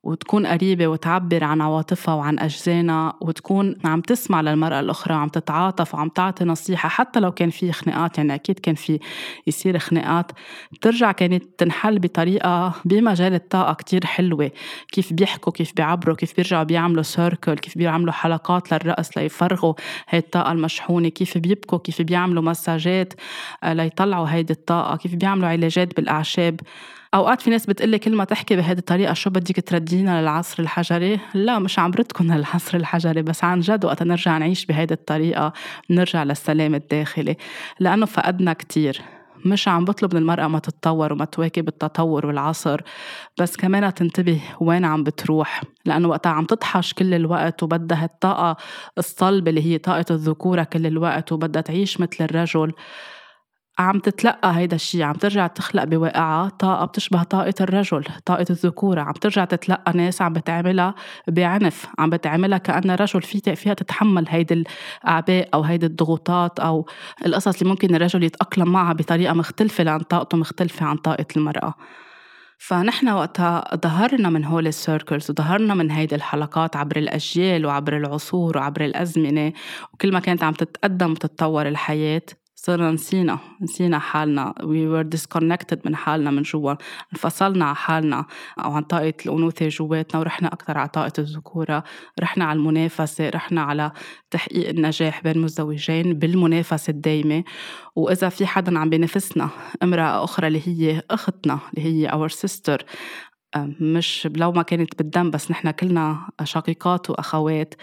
[0.04, 6.10] وتكون قريبة وتعبر عن عواطفها وعن أجزانها وتكون عم تسمع للمرأة الأخرى عم تتعاطف وعم
[6.10, 9.00] تعطي نصيحة حتى لو كان في خناقات يعني أكيد كان في
[9.48, 10.32] يصير خناقات.
[10.72, 14.52] بترجع كانت تنحل بطريقة بمجال الطاقة كتير حلوة.
[14.92, 19.74] كيف بيحكوا كيف بيعبروا كيف بيرجعوا بيعملوا سيركل كيف بيعملوا حلقات للرقص ليفرغوا
[20.10, 21.10] هاي الطاقة المشحونة.
[21.10, 23.14] كيف بيبكوا كيف بيعملوا مساجات
[23.64, 24.98] آه، ليطلعوا هيدي الطاقة.
[24.98, 26.60] كيف بيعملوا علاجات بالأعشاب.
[27.14, 31.60] أوقات في ناس بتقلي كل ما تحكي بهذه الطريقة شو بدك تردينا للعصر الحجري؟ لا
[31.60, 35.54] مش عم بردكم للعصر الحجري بس عن جد وقت نرجع نعيش بهيدي الطريقة
[35.90, 37.38] نرجع للسلام الداخلي
[37.80, 39.02] لأنه فقدنا كتير.
[39.46, 42.82] مش عم بطلب من المرأة ما تتطور وما تواكب التطور والعصر
[43.40, 48.58] بس كمان تنتبه وين عم بتروح لأنه وقتها عم تطحش كل الوقت وبدها الطاقة
[48.98, 52.74] الصلبة اللي هي طاقة الذكورة كل الوقت وبدها تعيش مثل الرجل.
[53.80, 59.02] عم تتلقى هيدا الشيء عم ترجع تخلق بواقعها طاقة بتشبه طاقة الرجل طاقة الذكورة.
[59.02, 60.96] عم ترجع تتلقى ناس عم بتعملها
[61.28, 64.54] بعنف عم بتعملها كأنها رجل في فيها تتحمل هيدي
[65.04, 66.88] الأعباء أو هيدي الضغوطات أو
[67.26, 71.74] القصص اللي ممكن الرجل يتأقلم معها بطريقة مختلفة لأن طاقته مختلفة عن طاقة المرأة.
[72.58, 78.86] فنحن وقتها ظهرنا من هول السيركلز وظهرنا من هيدي الحلقات عبر الأجيال وعبر العصور وعبر
[78.86, 79.54] الأزمنة
[79.94, 82.22] وكل ما كانت عم تتقدم وتتطور الحياة
[82.66, 84.54] صرنا نسينا نسينا حالنا.
[84.62, 86.74] We were disconnected من حالنا من جوا.
[87.14, 88.26] انفصلنا على حالنا
[88.60, 91.84] أو عن طاقة الأنوثة جواتنا ورحنا أكثر على طاقة الذكورة.
[92.22, 93.92] رحنا على المنافسة رحنا على
[94.32, 97.44] تحقيق النجاح بين مزدوجين بالمنافسة الدايمة.
[97.96, 99.50] وإذا في حدا عم بينافسنا
[99.84, 102.84] امرأة أخرى اللي هي أختنا اللي هي our sister
[103.80, 107.74] مش لو ما كانت بالدم بس نحن كلنا شقيقات وأخوات.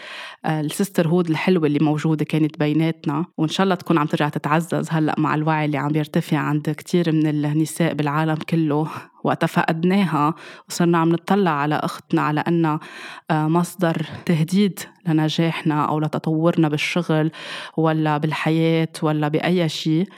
[0.45, 4.89] آه، السيستر هود الحلوة اللي موجودة كانت بيناتنا وإن شاء الله تكون عم ترجع تتعزز
[4.91, 8.89] هلأ مع الوعي اللي عم يرتفع عند كتير من النساء بالعالم كله.
[9.25, 10.35] وقتها فقدناها
[10.69, 12.81] وصرنا عم نطلع على أختنا على انها
[13.31, 17.31] آه، مصدر تهديد لنجاحنا أو لتطورنا بالشغل
[17.77, 20.09] ولا بالحياة ولا بأي شيء.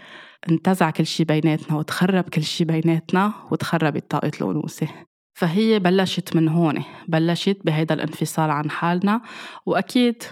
[0.50, 4.88] انتزع كل شيء بيناتنا وتخرب كل شيء بيناتنا وتخربت طاقة الأنوثة.
[5.34, 9.20] فهي بلشت من هون بلشت بهيدا الانفصال عن حالنا
[9.66, 10.22] وأكيد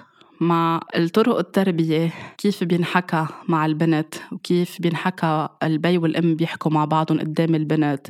[0.40, 7.54] مع الطرق التربية كيف بينحكى مع البنت وكيف بينحكى البي والأم بيحكوا مع بعضهم قدام
[7.54, 8.06] البنت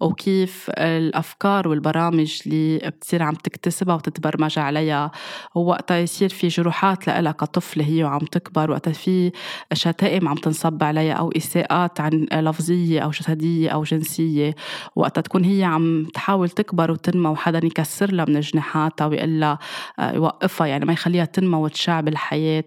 [0.00, 5.10] وكيف الأفكار والبرامج اللي بتصير عم تكتسبها وتتبرمج عليها.
[5.54, 9.32] ووقتها يصير في جروحات لها كطفلة هي وعم تكبر وقتها في
[9.72, 14.54] شتائم عم تنصب عليها أو إساءات عن لفظية أو جسدية أو جنسية.
[14.96, 19.58] وقتها تكون هي عم تحاول تكبر وتنمى وحدا يكسر لها من جناحاتها ويقول لها
[19.98, 22.64] آه، يوقفها يعني ما يخليها تنمى شعب بالحياة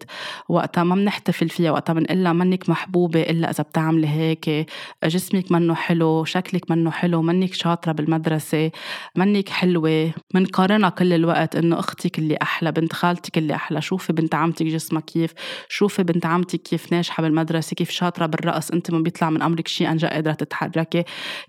[0.49, 4.67] وقتها ما بنحتفل فيها وقتها بنقول لها منك محبوبة إلا إذا بتعملي هيك
[5.03, 8.71] جسمك منه حلو شكلك منه حلو منك شاطرة بالمدرسة
[9.15, 14.35] منك حلوة منقارنها كل الوقت إنه أختك اللي أحلى بنت خالتك اللي أحلى شوفي بنت
[14.35, 15.33] عمتك جسمها كيف
[15.69, 19.91] شوفي بنت عمتك كيف ناجحة بالمدرسة كيف شاطرة بالرقص أنت ما بيطلع من أمرك شيء
[19.91, 21.03] أنجا قادرة تتحركي.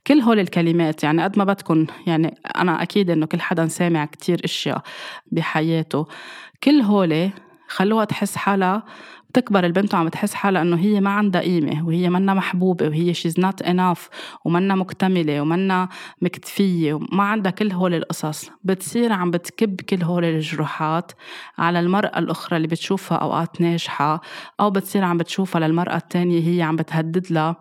[0.07, 4.41] كل هول الكلمات يعني قد ما بدكم يعني أنا أكيد إنه كل حدا سامع كتير
[4.45, 4.83] أشياء
[5.33, 6.07] بحياته.
[6.65, 7.31] كل هولي
[7.69, 8.83] خلوها تحس حالها
[9.31, 13.41] بتكبر البنت وعم تحس حالها إنه هي ما عندها قيمة وهي منا محبوبة وهي she's
[13.41, 14.09] not enough
[14.45, 15.89] ومنا مكتملة ومنا
[16.23, 18.51] مكتفية وما عندها كل هول القصص.
[18.65, 21.13] بتصير عم بتكب كل هول الجروحات
[21.59, 24.21] على المرأة الأخرى اللي بتشوفها أوقات ناجحة
[24.61, 27.57] أو بتصير عم بتشوفها للمرأة التانية هي عم بتهدد لها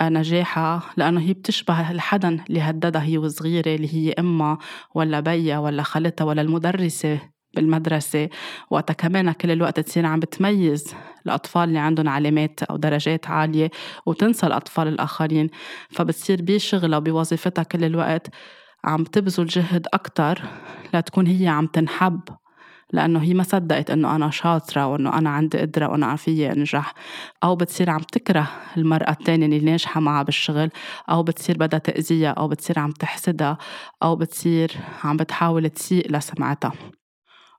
[0.00, 4.58] نجاحها لأنه هي بتشبه الحدا اللي هددها هي وصغيرة اللي هي أمها
[4.94, 7.35] ولا بيها ولا خالتها ولا المدرسة.
[7.56, 8.28] بالمدرسة.
[8.70, 10.94] وقتها كمان كل الوقت تصير عم بتميز
[11.26, 13.70] الأطفال اللي عندهم علامات أو درجات عالية
[14.06, 15.50] وتنسى الأطفال الآخرين.
[15.90, 18.26] فبتصير بشغلها وبوظيفتها كل الوقت
[18.84, 20.42] عم تبذل جهد أكتر
[20.94, 22.20] لتكون هي عم تنحب.
[22.92, 26.94] لأنه هي ما صدقت إنه أنا شاطرة وإنه أنا عندي قدرة وأنا فيي أنجح.
[27.44, 30.70] أو بتصير عم تكره المرأة التانية اللي ناجحة معها بالشغل.
[31.10, 33.58] أو بتصير بدها تأذيها أو بتصير عم تحسدها.
[34.02, 34.72] أو بتصير
[35.04, 36.72] عم بتحاول تسيء لسمعتها.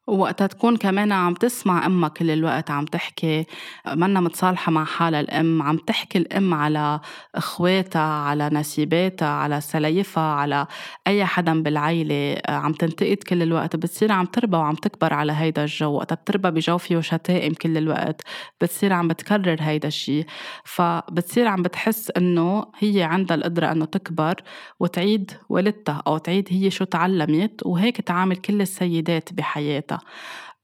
[0.08, 3.46] ووقتها تكون كمان عم تسمع أمها كل الوقت عم تحكي
[3.94, 7.00] منا متصالحة مع حالها الأم عم تحكي الأم على
[7.36, 10.68] إخواتها على نسيباتها على سلايفها على
[11.08, 15.92] أي حدا بالعيلة عم تنتقد كل الوقت بتصير عم تربى وعم تكبر على هيدا الجو.
[15.92, 18.22] وقتها بتربى بجو فيه شتائم كل الوقت
[18.62, 20.26] بتصير عم بتكرر هيدا الشيء
[20.66, 24.36] فبتصير عم بتحس إنه هي عندها القدرة إنه تكبر
[24.80, 27.66] وتعيد والدتها أو تعيد هي شو تعلمت.
[27.66, 29.97] وهيك تعامل كل السيدات بحياتها.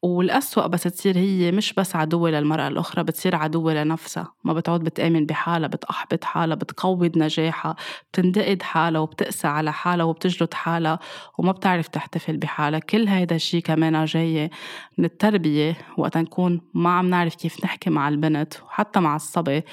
[0.04, 4.34] والأسوأ بس تصير هي مش بس عدوة للمرأة الأخرى بتصير عدوة لنفسها.
[4.44, 7.76] ما بتعود بتآمن بحالها بتأحبط حالها بتقوض نجاحها
[8.12, 11.00] بتندقد حالها وبتقسى على حالها وبتجلد حالها
[11.38, 12.80] وما بتعرف تحتفل بحالها.
[12.80, 14.50] كل هيدا الشيء كمان جاي
[14.98, 19.64] من التربية وقت نكون ما عم نعرف كيف نحكي مع البنت وحتى مع الصبي.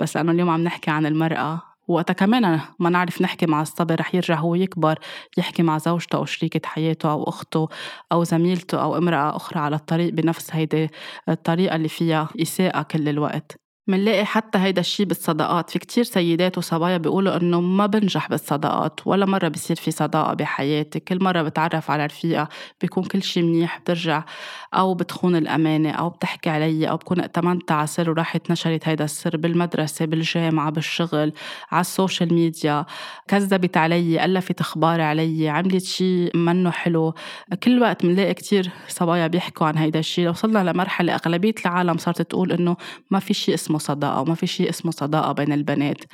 [0.00, 4.14] بس لأنه اليوم عم نحكي عن المرأة وقتها كمان ما نعرف نحكي مع الصبي رح
[4.14, 4.98] يرجع هو يكبر
[5.38, 7.68] يحكي مع زوجته أو شريكة حياته أو أخته
[8.12, 10.88] أو زميلته أو امرأة أخرى على الطريق بنفس هيدي
[11.28, 13.65] الطريقة اللي فيها إساءة كل الوقت.
[13.88, 15.70] منلاقي حتى هيدا الشيء بالصداقات.
[15.70, 21.00] في كتير سيدات وصبايا بيقولوا إنه ما بنجح بالصداقات ولا مرة بصير في صداقة بحياتي.
[21.00, 22.48] كل مرة بتعرف على رفيقة
[22.80, 24.24] بيكون كل شيء منيح بترجع
[24.74, 29.36] أو بتخون الأمانة أو بتحكي علي أو بكون ائتمنت على سر وراحت نشرت هيدا السر
[29.36, 31.32] بالمدرسة بالجامعة بالشغل
[31.70, 32.86] على السوشيال ميديا.
[33.28, 37.14] كذبت علي ألفت أخبار علي عملت شيء منه حلو.
[37.62, 42.52] كل وقت بنلاقي كتير صبايا بيحكوا عن هيدا الشيء وصلنا لمرحلة أغلبية العالم صارت تقول
[42.52, 42.76] إنه
[43.10, 46.04] ما في شيء اسمه اسمه صداقة وما في شيء اسمه صداقة بين البنات.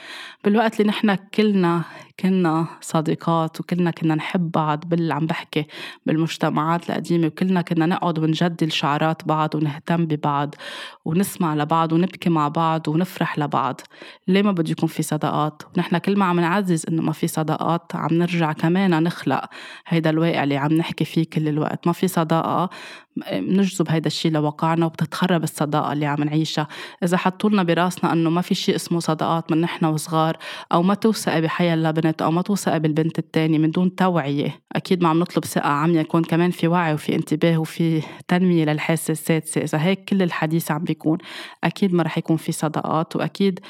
[0.44, 1.82] بالوقت اللي نحن كلنا
[2.20, 5.66] كنا صديقات وكلنا كنا نحب بعض بال عم بحكي
[6.06, 10.54] بالمجتمعات القديمة وكلنا كنا نقعد ونجدل شعارات بعض ونهتم ببعض
[11.04, 13.80] ونسمع لبعض ونبكي مع بعض ونفرح لبعض.
[14.28, 17.96] ليه ما بده يكون في صداقات؟ ونحن كل ما عم نعزز إنه ما في صداقات
[17.96, 19.44] عم نرجع كمان نخلق
[19.86, 21.86] هيدا الواقع اللي عم نحكي فيه كل الوقت.
[21.86, 22.70] ما في صداقة
[23.16, 26.68] بنجذب هيدا الشيء لواقعنا وبتتخرب الصداقة اللي عم نعيشها.
[27.04, 30.36] إذا حطوا لنا براسنا إنه ما في شيء اسمه صداقات من نحن وصغار
[30.72, 35.08] أو ما توثقي بحيا بنت أو ما توثقي بالبنت التانية من دون توعية أكيد ما
[35.08, 39.60] عم نطلب ثقة عمياء يكون كمان في وعي وفي انتباه وفي تنمية للحاسة السادسة.
[39.60, 41.18] إذا هيك كل الحديث عم بيكون
[41.64, 43.60] أكيد ما رح يكون في صداقات وأكيد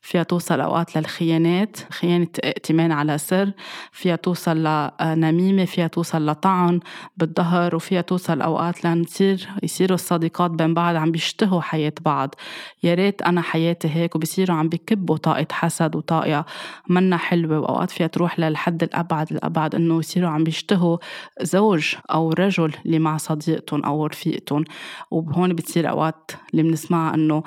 [0.00, 3.52] فيها توصل أوقات للخيانات خيانة ائتمان على سر
[3.92, 4.68] فيها توصل
[5.00, 6.80] لنميمة فيها توصل لطعن
[7.16, 12.34] بالظهر وفيها توصل أوقات لنصير يصيروا الصديقات بين بعض عم بيشتهوا حياة بعض.
[12.82, 16.44] يا ريت أنا حياتي هيك وبصيروا عم بكبوا طاقة حسد وطاقة
[16.88, 20.98] منا حلوة وأوقات فيها تروح للحد الأبعد الأبعد إنه يصيروا عم بيشتهوا
[21.42, 24.64] زوج أو رجل اللي مع صديقتهم أو رفيقتهم
[25.10, 27.42] وهون بتصير أوقات اللي بنسمعها إنه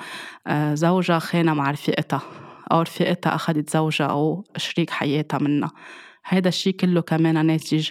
[0.46, 2.22] آه، زوجها خانة مع رفيقتها.
[2.72, 5.70] أو رفيقتها أخذت زوجها أو شريك حياتها منها.
[6.24, 7.90] هيدا الشيء كله كمان ناتج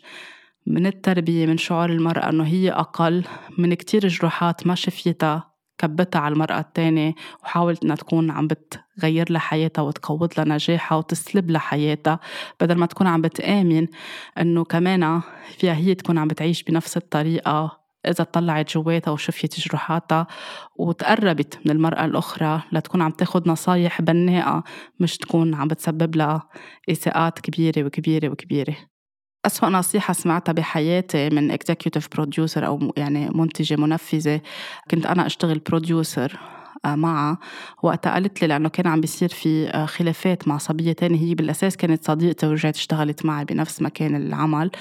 [0.67, 3.26] من التربية من شعور المرأة إنه هي أقل
[3.58, 9.39] من كتير جروحات ما شفيتها كبتها على المرأة التانية وحاولت إنها تكون عم بتغير لها
[9.39, 12.20] حياتها وتقوض لها نجاحها وتسلب لها حياتها
[12.62, 13.88] بدل ما تكون عم بتآمن
[14.39, 15.22] إنه كمان
[15.58, 20.28] فيها هي تكون عم بتعيش بنفس الطريقة إذا طلعت جواتها وشفيت جروحاتها
[20.76, 24.64] وتقربت من المرأة الأخرى لتكون عم تاخد نصايح بناءة
[25.00, 26.50] مش تكون عم بتسبب لها
[26.92, 28.76] إساءات كبيرة وكبيرة وكبيرة.
[29.46, 34.42] أسوأ نصيحة سمعتها بحياتي من executive producer أو يعني منتجة منفذة.
[34.92, 36.40] كنت أنا أشتغل بروديوسر
[36.86, 37.38] آه، معها.
[37.84, 41.20] وقتها قالت لي لأنه كان عم بيصير في آه، خلافات مع صبية تانية.
[41.20, 44.72] هي بالأساس كانت صديقتي ورجعت اشتغلت معي بنفس مكان العمل.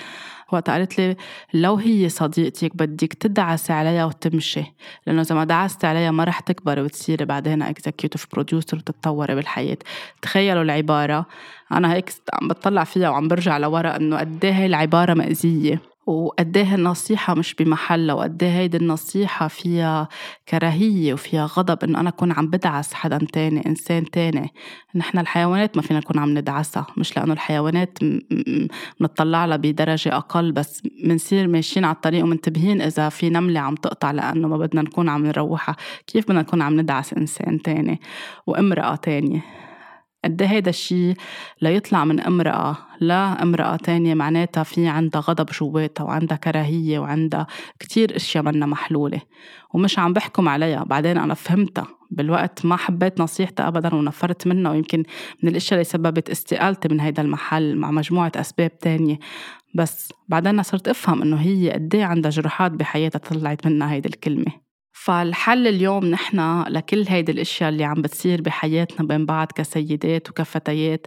[0.55, 1.17] وقت قالت لي
[1.55, 4.65] لو هي صديقتك بدك تدعسي عليها وتمشي
[5.07, 9.79] لأنه إذا ما دعستي عليها ما رح تكبري وتصيري بعدين executive producer وتتطوري بالحياة.
[10.23, 11.27] تخيلوا العبارة.
[11.73, 16.57] أنا هيك عم بطلع فيها وعم برجع لورا إنه قد إيه هي العبارة مأذية وقد
[16.57, 20.09] إيه النصيحة مش بمحلها وقد إيه هيدي النصيحة فيها
[20.49, 24.53] كراهية وفيها غضب إنه أنا أكون عم بدعس حدا تاني إنسان تاني.
[24.95, 27.99] نحن الحيوانات ما فينا نكون عم ندعسها مش لأنه الحيوانات
[29.01, 34.11] بنطلع لها بدرجة أقل بس بنصير ماشيين على الطريق ومنتبهين إذا في نملة عم تقطع
[34.11, 35.77] لأنه ما بدنا نكون عم نروحها.
[36.07, 38.01] كيف بدنا نكون عم ندعس إنسان تاني
[38.47, 39.70] وامرأة تانية؟
[40.25, 41.15] قد هيدا الشيء
[41.63, 47.47] ليطلع من امرأة لامرأة تانية معناتها في عندها غضب جواتها وعندها كراهية وعندها
[47.79, 49.21] كتير أشياء منا محلولة.
[49.75, 51.87] ومش عم بحكم عليها بعدين أنا فهمتها.
[52.11, 55.03] بالوقت ما حبيت نصيحتها ابدا ونفرت منها ويمكن
[55.43, 59.19] من الأشياء اللي سببت استقالتي من هيدا المحل مع مجموعة أسباب تانية.
[59.75, 64.70] بس بعدين صرت أفهم إنه هي قد إيه عندها جروحات بحياتها طلعت منها هيدي الكلمة.
[65.05, 71.07] فالحل اليوم نحن لكل هيدي الأشياء اللي عم بتصير بحياتنا بين بعض كسيدات وكفتيات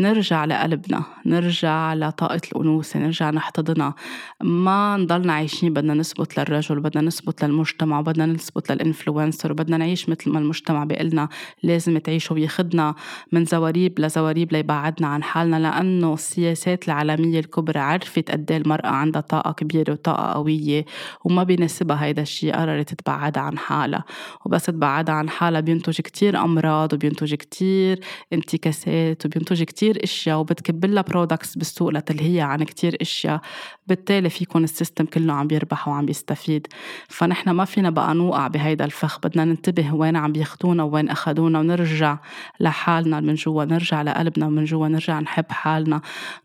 [0.00, 3.94] نرجع لقلبنا نرجع لطاقة الأنوثة نرجع نحتضنها.
[4.42, 10.08] ما نضلنا عايشين بدنا نثبت للرجل بدنا نثبت للمجتمع بدنا نثبت لل influencer وبدنا نعيش
[10.08, 11.28] مثل ما المجتمع بيقلنا
[11.62, 12.94] لازم تعيش وياخدنا
[13.32, 19.20] من زواريب لزواريب ليبعدنا عن حالنا لأنه السياسات العالمية الكبرى عرفت قد إيه المرأة عندها
[19.22, 20.84] طاقة كبيرة وطاقة قوية
[21.24, 24.04] وما بيناسبها هيدا الشيء قررت تبعدها عن حالها.
[24.44, 28.00] وبس تبعدها عن حالها بينتج كتير أمراض وبينتج كتير
[28.32, 33.40] انتكاسات وبينتج كتير كتير إشياء وبتكب لها products بالسوق لتلهيها عن كتير إشياء
[33.86, 36.66] بالتالي فيكون السيستم كله عم بيربح وعم بيستفيد.
[37.08, 42.18] فنحن ما فينا بقى نوقع بهيدا الفخ بدنا ننتبه وين عم بياخدونا وين أخدونا ونرجع
[42.60, 46.00] لحالنا من جوا نرجع لقلبنا من جوا نرجع نحب حالنا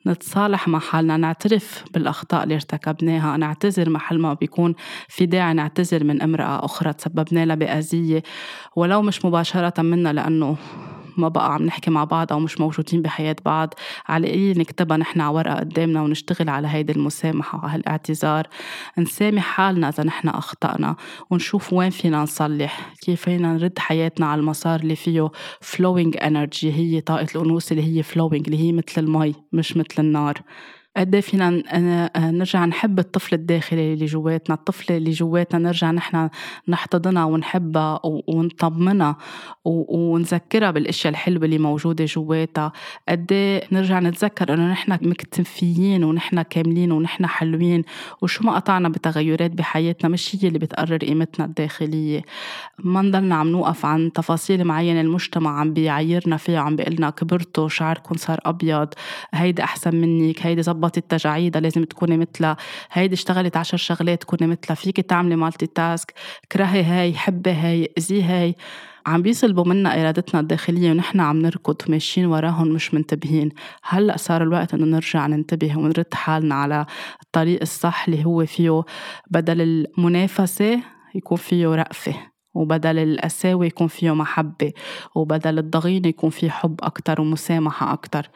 [0.07, 4.75] نتصالح مع حالنا نعترف بالأخطاء اللي ارتكبناها نعتذر محل ما بيكون
[5.07, 8.23] في داعي نعتذر من امرأة أخرى تسببنا لها بأذية
[8.75, 10.57] ولو مش مباشرة منا لأنه
[11.17, 13.73] ما بقى عم نحكي مع بعض أو مش موجودين بحياة بعض.
[14.07, 18.47] على إيه نكتبها نحن على ورقة قدامنا ونشتغل على هيدي المسامحة وهالاعتذار
[18.97, 20.95] نسامح حالنا إذا نحن أخطأنا
[21.29, 25.27] ونشوف وين فينا نصلح كيف فينا نرد حياتنا على المسار اللي فيه.
[25.63, 30.41] Flowing energy هي طاقة الأنوثة اللي هي flowing اللي هي مثل المي مش مثل النار.
[30.97, 31.49] قد فينا
[32.31, 34.55] نرجع نحب الطفل الداخلي اللي جواتنا.
[34.55, 36.29] الطفل اللي جواتنا نرجع نحن
[36.67, 39.17] نحتضنها ونحبها ونطمنها
[39.65, 42.71] ونذكرها بالأشياء الحلوة اللي موجودة جواتها.
[43.09, 43.33] قد
[43.71, 47.83] نرجع نتذكر إنه نحن مكتفيين ونحن كاملين ونحن حلوين.
[48.21, 52.21] وشو ما قطعنا بتغيرات بحياتنا مش هي اللي بتقرر قيمتنا الداخلية.
[52.79, 58.15] ما نضلنا عم نوقف عن تفاصيل معينة المجتمع عم بيعيرنا فيها عم بيقلنا كبرتوا شعركم
[58.15, 58.87] صار أبيض
[59.33, 62.57] هيدي أحسن منك هيدي زبطت تجاعيدها لازم تكوني مثلها.
[62.91, 64.75] هيدي اشتغلت عشر شغلات تكوني مثلها.
[64.75, 66.13] فيك تعملي مالتي تاسك
[66.51, 68.55] كرهي هاي حبي هاي أذي هاي.
[69.07, 73.49] عم بيسلبوا منا إرادتنا الداخلية ونحن عم نركض ماشيين وراهم مش منتبهين.
[73.83, 76.85] هلأ صار الوقت إنه نرجع ننتبه ونرد حالنا على
[77.23, 78.83] الطريق الصح اللي هو فيه
[79.31, 80.79] بدل المنافسة
[81.15, 82.15] يكون فيه رأفة
[82.53, 84.73] وبدل القساوة يكون فيه محبة
[85.15, 88.29] وبدل الضغينة يكون فيه حب أكتر ومسامحة أكتر.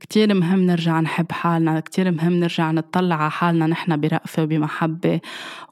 [0.00, 5.20] كتير مهم نرجع نحب حالنا كتير مهم نرجع نطلع على حالنا نحن برأفة وبمحبة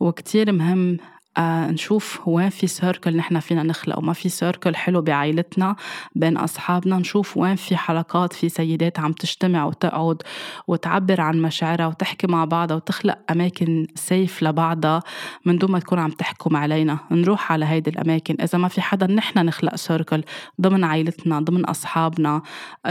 [0.00, 0.98] وكتير مهم
[1.38, 5.76] آه نشوف وين في سيركل نحن فينا نخلق وما في سيركل حلو بعائلتنا
[6.14, 10.22] بين أصحابنا نشوف وين في حلقات في سيدات عم تجتمع وتقعد
[10.68, 15.02] وتعبر عن مشاعرها وتحكي مع بعضها وتخلق أماكن سيف لبعضها
[15.44, 16.98] من دون ما تكون عم تحكم علينا.
[17.10, 18.36] نروح على هيدي الأماكن.
[18.40, 20.24] إذا ما في حدا نحن نخلق سيركل
[20.60, 22.42] ضمن عائلتنا ضمن أصحابنا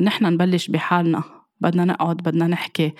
[0.02, 1.24] نحن نبلش بحالنا.
[1.62, 2.94] بدنا نقعد بدنا نحكي.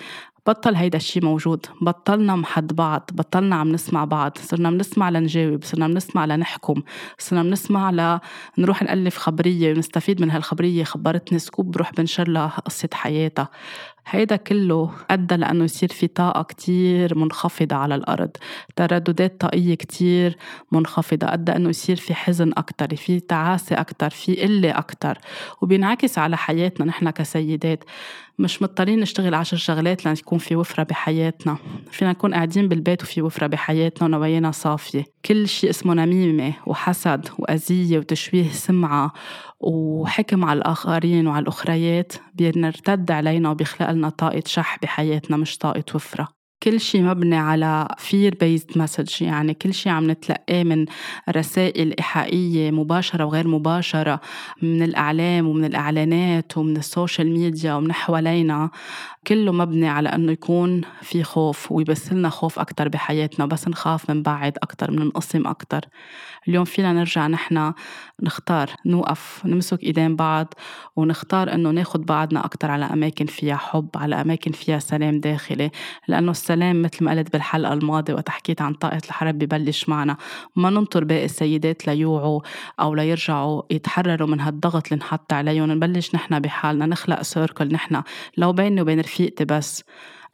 [0.46, 1.66] بطل هيدا الشي موجود.
[1.80, 4.38] بطلنا محد بعض بطلنا عم نسمع بعض.
[4.38, 6.82] صرنا بنسمع لنجاوب صرنا بنسمع لنحكم
[7.18, 8.18] صرنا بنسمع
[8.58, 10.84] لنروح نألف خبرية ونستفيد من هالخبرية.
[10.84, 13.48] خبرتني سكوب بروح بنشر لها قصة حياتها.
[14.08, 18.30] هيدا كله أدى لأنه يصير في طاقة كتير منخفضة على الأرض.
[18.76, 20.36] ترددات طاقية كتير
[20.72, 25.18] منخفضة أدى أنه يصير في حزن أكتر في تعاسة أكتر في قلة أكتر.
[25.62, 27.84] وبينعكس على حياتنا نحن كسيدات.
[28.38, 31.56] مش مضطرين نشتغل عشر شغلات لنكون في وفرة بحياتنا.
[31.90, 35.04] فينا نكون قاعدين بالبيت وفي وفرة بحياتنا ونوايانا صافية.
[35.24, 39.12] كل شيء اسمه نميمة وحسد وأذية وتشويه سمعة
[39.60, 46.28] وحكم على الآخرين وعلى الأخريات بيرتد علينا وبيخلق لنا طاقة شح بحياتنا مش طاقة وفرة.
[46.62, 50.86] كل شيء مبني على fear based message يعني كل شيء عم نتلقاه من
[51.30, 54.20] رسائل إيحائية مباشرة وغير مباشرة
[54.62, 58.70] من الإعلام ومن الإعلانات ومن ال social media ومن حوالينا.
[59.26, 64.58] كله مبني على أنه يكون في خوف ويبثلنا خوف أكتر بحياتنا بس نخاف من بعد
[64.62, 65.80] أكتر ننقسم أكتر.
[66.48, 67.72] اليوم فينا نرجع نحن
[68.22, 70.54] نختار نوقف نمسك إيدين بعض
[70.96, 75.70] ونختار أنه ناخد بعضنا أكتر على أماكن فيها حب على أماكن فيها سلام داخلي
[76.08, 80.16] لأنه السلام مثل ما قلت بالحلقة الماضية وحكيت عن طاقة الحرب ببلش معنا.
[80.56, 82.40] ما ننطر باقي السيدات ليوعوا
[82.80, 85.72] أو ليرجعوا يتحرروا من هالضغط اللي نحط عليهم.
[85.72, 88.02] نبلش نحن بحالنا نخلق سيركل نحن
[88.36, 89.84] لو بيني وبين رفيقتي بس.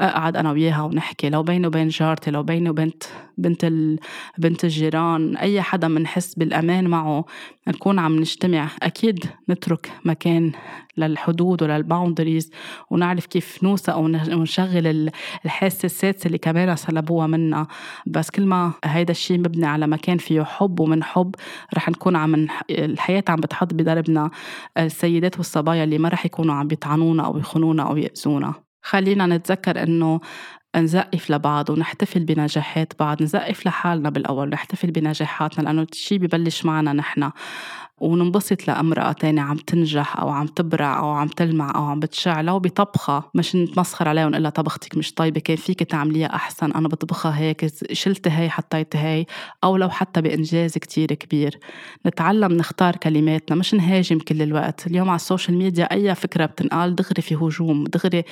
[0.02, 3.02] أقعد أنا وياها ونحكي لو بيني وبين جارتي لو بيني وبنت
[3.38, 3.98] بنت ال...
[4.38, 7.24] بنت الجيران أي حدا بنحس بالأمان معه
[7.68, 8.68] نكون عم نجتمع.
[8.82, 10.52] أكيد نترك مكان
[10.96, 12.50] للحدود وللباوندريز
[12.90, 15.10] ونعرف كيف نوثق ونشغل
[15.44, 17.66] الحاسة السادسة اللي كمان سلبوها منا.
[18.06, 21.34] بس كل ما هيدا الشيء مبني على مكان فيه حب ومن حب
[21.74, 24.30] رح نكون عم الحياة عم بتحط بدربنا.
[24.78, 28.71] السيدات والصبايا اللي ما رح يكونوا عم بيطعنونا أو يخونونا أو يأذونا.
[28.82, 30.20] خلينا نتذكر إنه
[30.76, 37.30] نزقف لبعض ونحتفل بنجاحات بعض نزقف لحالنا بالأول نحتفل بنجاحاتنا لأنه الشيء ببلش معنا نحن.
[38.00, 42.58] وننبسط لامرأة تانية عم تنجح أو عم تبرع أو عم تلمع أو عم بتشع لو
[42.58, 47.38] بطبخة مش نتمسخر عليها ونقول لها طبختك مش طيبة كان فيك تعمليها أحسن أنا بطبخها
[47.38, 49.26] هيك شلت هي حطيت هي
[49.64, 51.58] أو لو حتى بإنجاز كتير كبير.
[52.06, 54.86] نتعلم نختار كلماتنا مش نهاجم كل الوقت.
[54.86, 58.24] اليوم على ال social media أي فكرة بتنقال دغري في هجوم دغري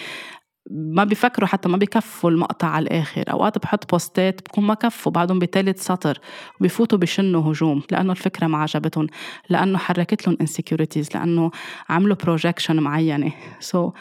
[0.70, 3.24] ما بيفكروا حتى ما بيكفوا المقطع على الآخر.
[3.30, 6.18] أوقات بحط بوستات بكون ما كفوا بعدهم بثالث سطر
[6.61, 9.06] بفوتوا بشنوا هجوم لأنه الفكرة ما عجبتهم
[9.48, 11.50] لأنه حركت لهم insecurities لأنه
[11.88, 13.32] عملوا projection معينة.
[13.61, 13.92] so so,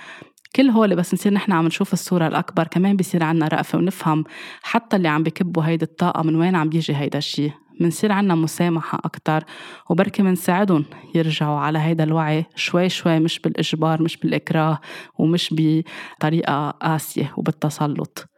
[0.55, 4.24] كل هول بس نصير نحن عم نشوف الصورة الأكبر كمان بيصير عنا رأفة ونفهم
[4.64, 8.99] حتى اللي عم بكبوا هيدي الطاقة من وين عم بيجي هيدا الشيء منصير عنا مسامحة
[9.05, 9.43] أكتر
[9.89, 14.80] وبركي منساعدهم يرجعوا على هيدا الوعي شوي شوي مش بالإجبار مش بالإكراه
[15.17, 18.28] ومش بطريقة قاسية وبالتسلط.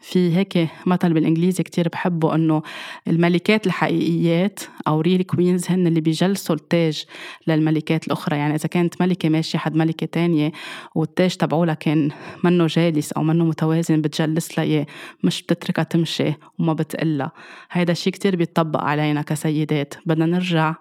[0.00, 2.62] في هيك مثل بالإنجليزي كتير بحبه إنه
[3.08, 7.04] الملكات الحقيقيات أو real queens هن اللي بيجلسوا التاج
[7.46, 8.36] للملكات الأخرى.
[8.36, 10.52] يعني إذا كانت ملكة ماشية حد ملكة تانية
[10.94, 12.10] والتاج تبعولها كان
[12.44, 14.86] منه جالس أو منه متوازن بتجلس لها اياه
[15.22, 17.32] مش بتتركها تمشي وما بتقلها.
[17.70, 19.94] هيدا الشيء كتير بيطبق علينا كسيدات.
[20.06, 20.74] بدنا نرجع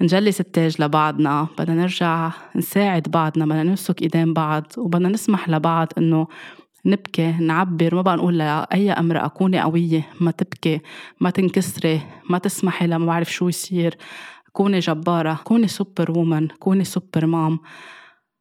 [0.00, 1.46] نجلس التاج لبعضنا.
[1.58, 3.44] بدنا نرجع نساعد بعضنا.
[3.44, 4.72] بدنا نمسك إيدين بعض.
[4.78, 6.26] وبدنا نسمح لبعض إنه
[6.86, 10.80] نبكي نعبر ما بقى نقول لأي امرأة كوني قوية ما تبكي
[11.20, 13.96] ما تنكسري ما تسمحي لما بعرف شو يصير.
[14.52, 17.60] كوني جبارة كوني superwoman كوني super mom.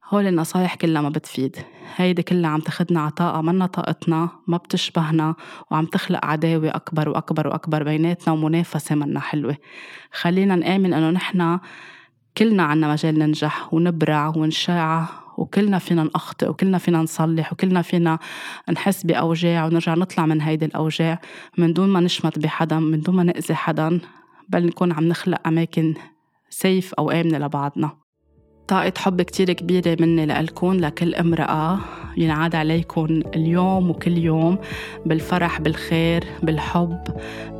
[0.09, 1.55] هول النصايح كلها ما بتفيد.
[1.95, 5.35] هيدي كلها عم تاخدنا ع طاقة منا طاقتنا ما بتشبهنا
[5.71, 9.57] وعم تخلق عداوة أكبر وأكبر وأكبر بيناتنا ومنافسة منا حلوة.
[10.11, 11.59] خلينا نآمن إنه نحنا
[12.37, 18.19] كلنا عنا مجال ننجح ونبرع ونشع وكلنا فينا نخطئ وكلنا فينا نصلح وكلنا فينا
[18.71, 21.19] نحس بأوجاع ونرجع نطلع من هيدي الأوجاع
[21.57, 23.99] من دون ما نشمت بحدا من دون ما نأذي حدا
[24.49, 25.93] بل نكون عم نخلق أماكن
[26.49, 28.00] سيف أو آمنة لبعضنا.
[28.71, 31.79] طاقة حب كتير كبيرة مني لإلكن لكل امرأة.
[32.17, 34.57] ينعاد عليكم اليوم وكل يوم
[35.05, 36.99] بالفرح بالخير بالحب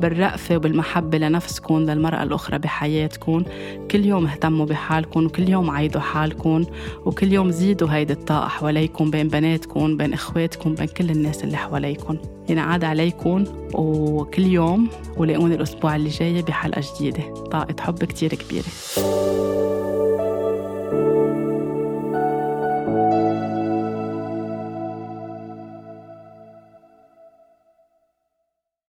[0.01, 3.43] بالرأفة وبالمحبة لنفسكم للمرأة الأخرى بحياتكم
[3.91, 6.66] كل يوم اهتموا بحالكم وكل يوم عيدوا حالكم
[7.05, 12.18] وكل يوم زيدوا هيدي الطاقة حواليكم بين بناتكم بين إخواتكم بين كل الناس اللي حواليكم
[12.49, 13.43] ينعاد عليكم
[13.74, 17.34] وكل يوم ولاقوني الأسبوع اللي جاي بحلقة جديدة.
[17.34, 18.66] طاقة حب كتير كبيرة.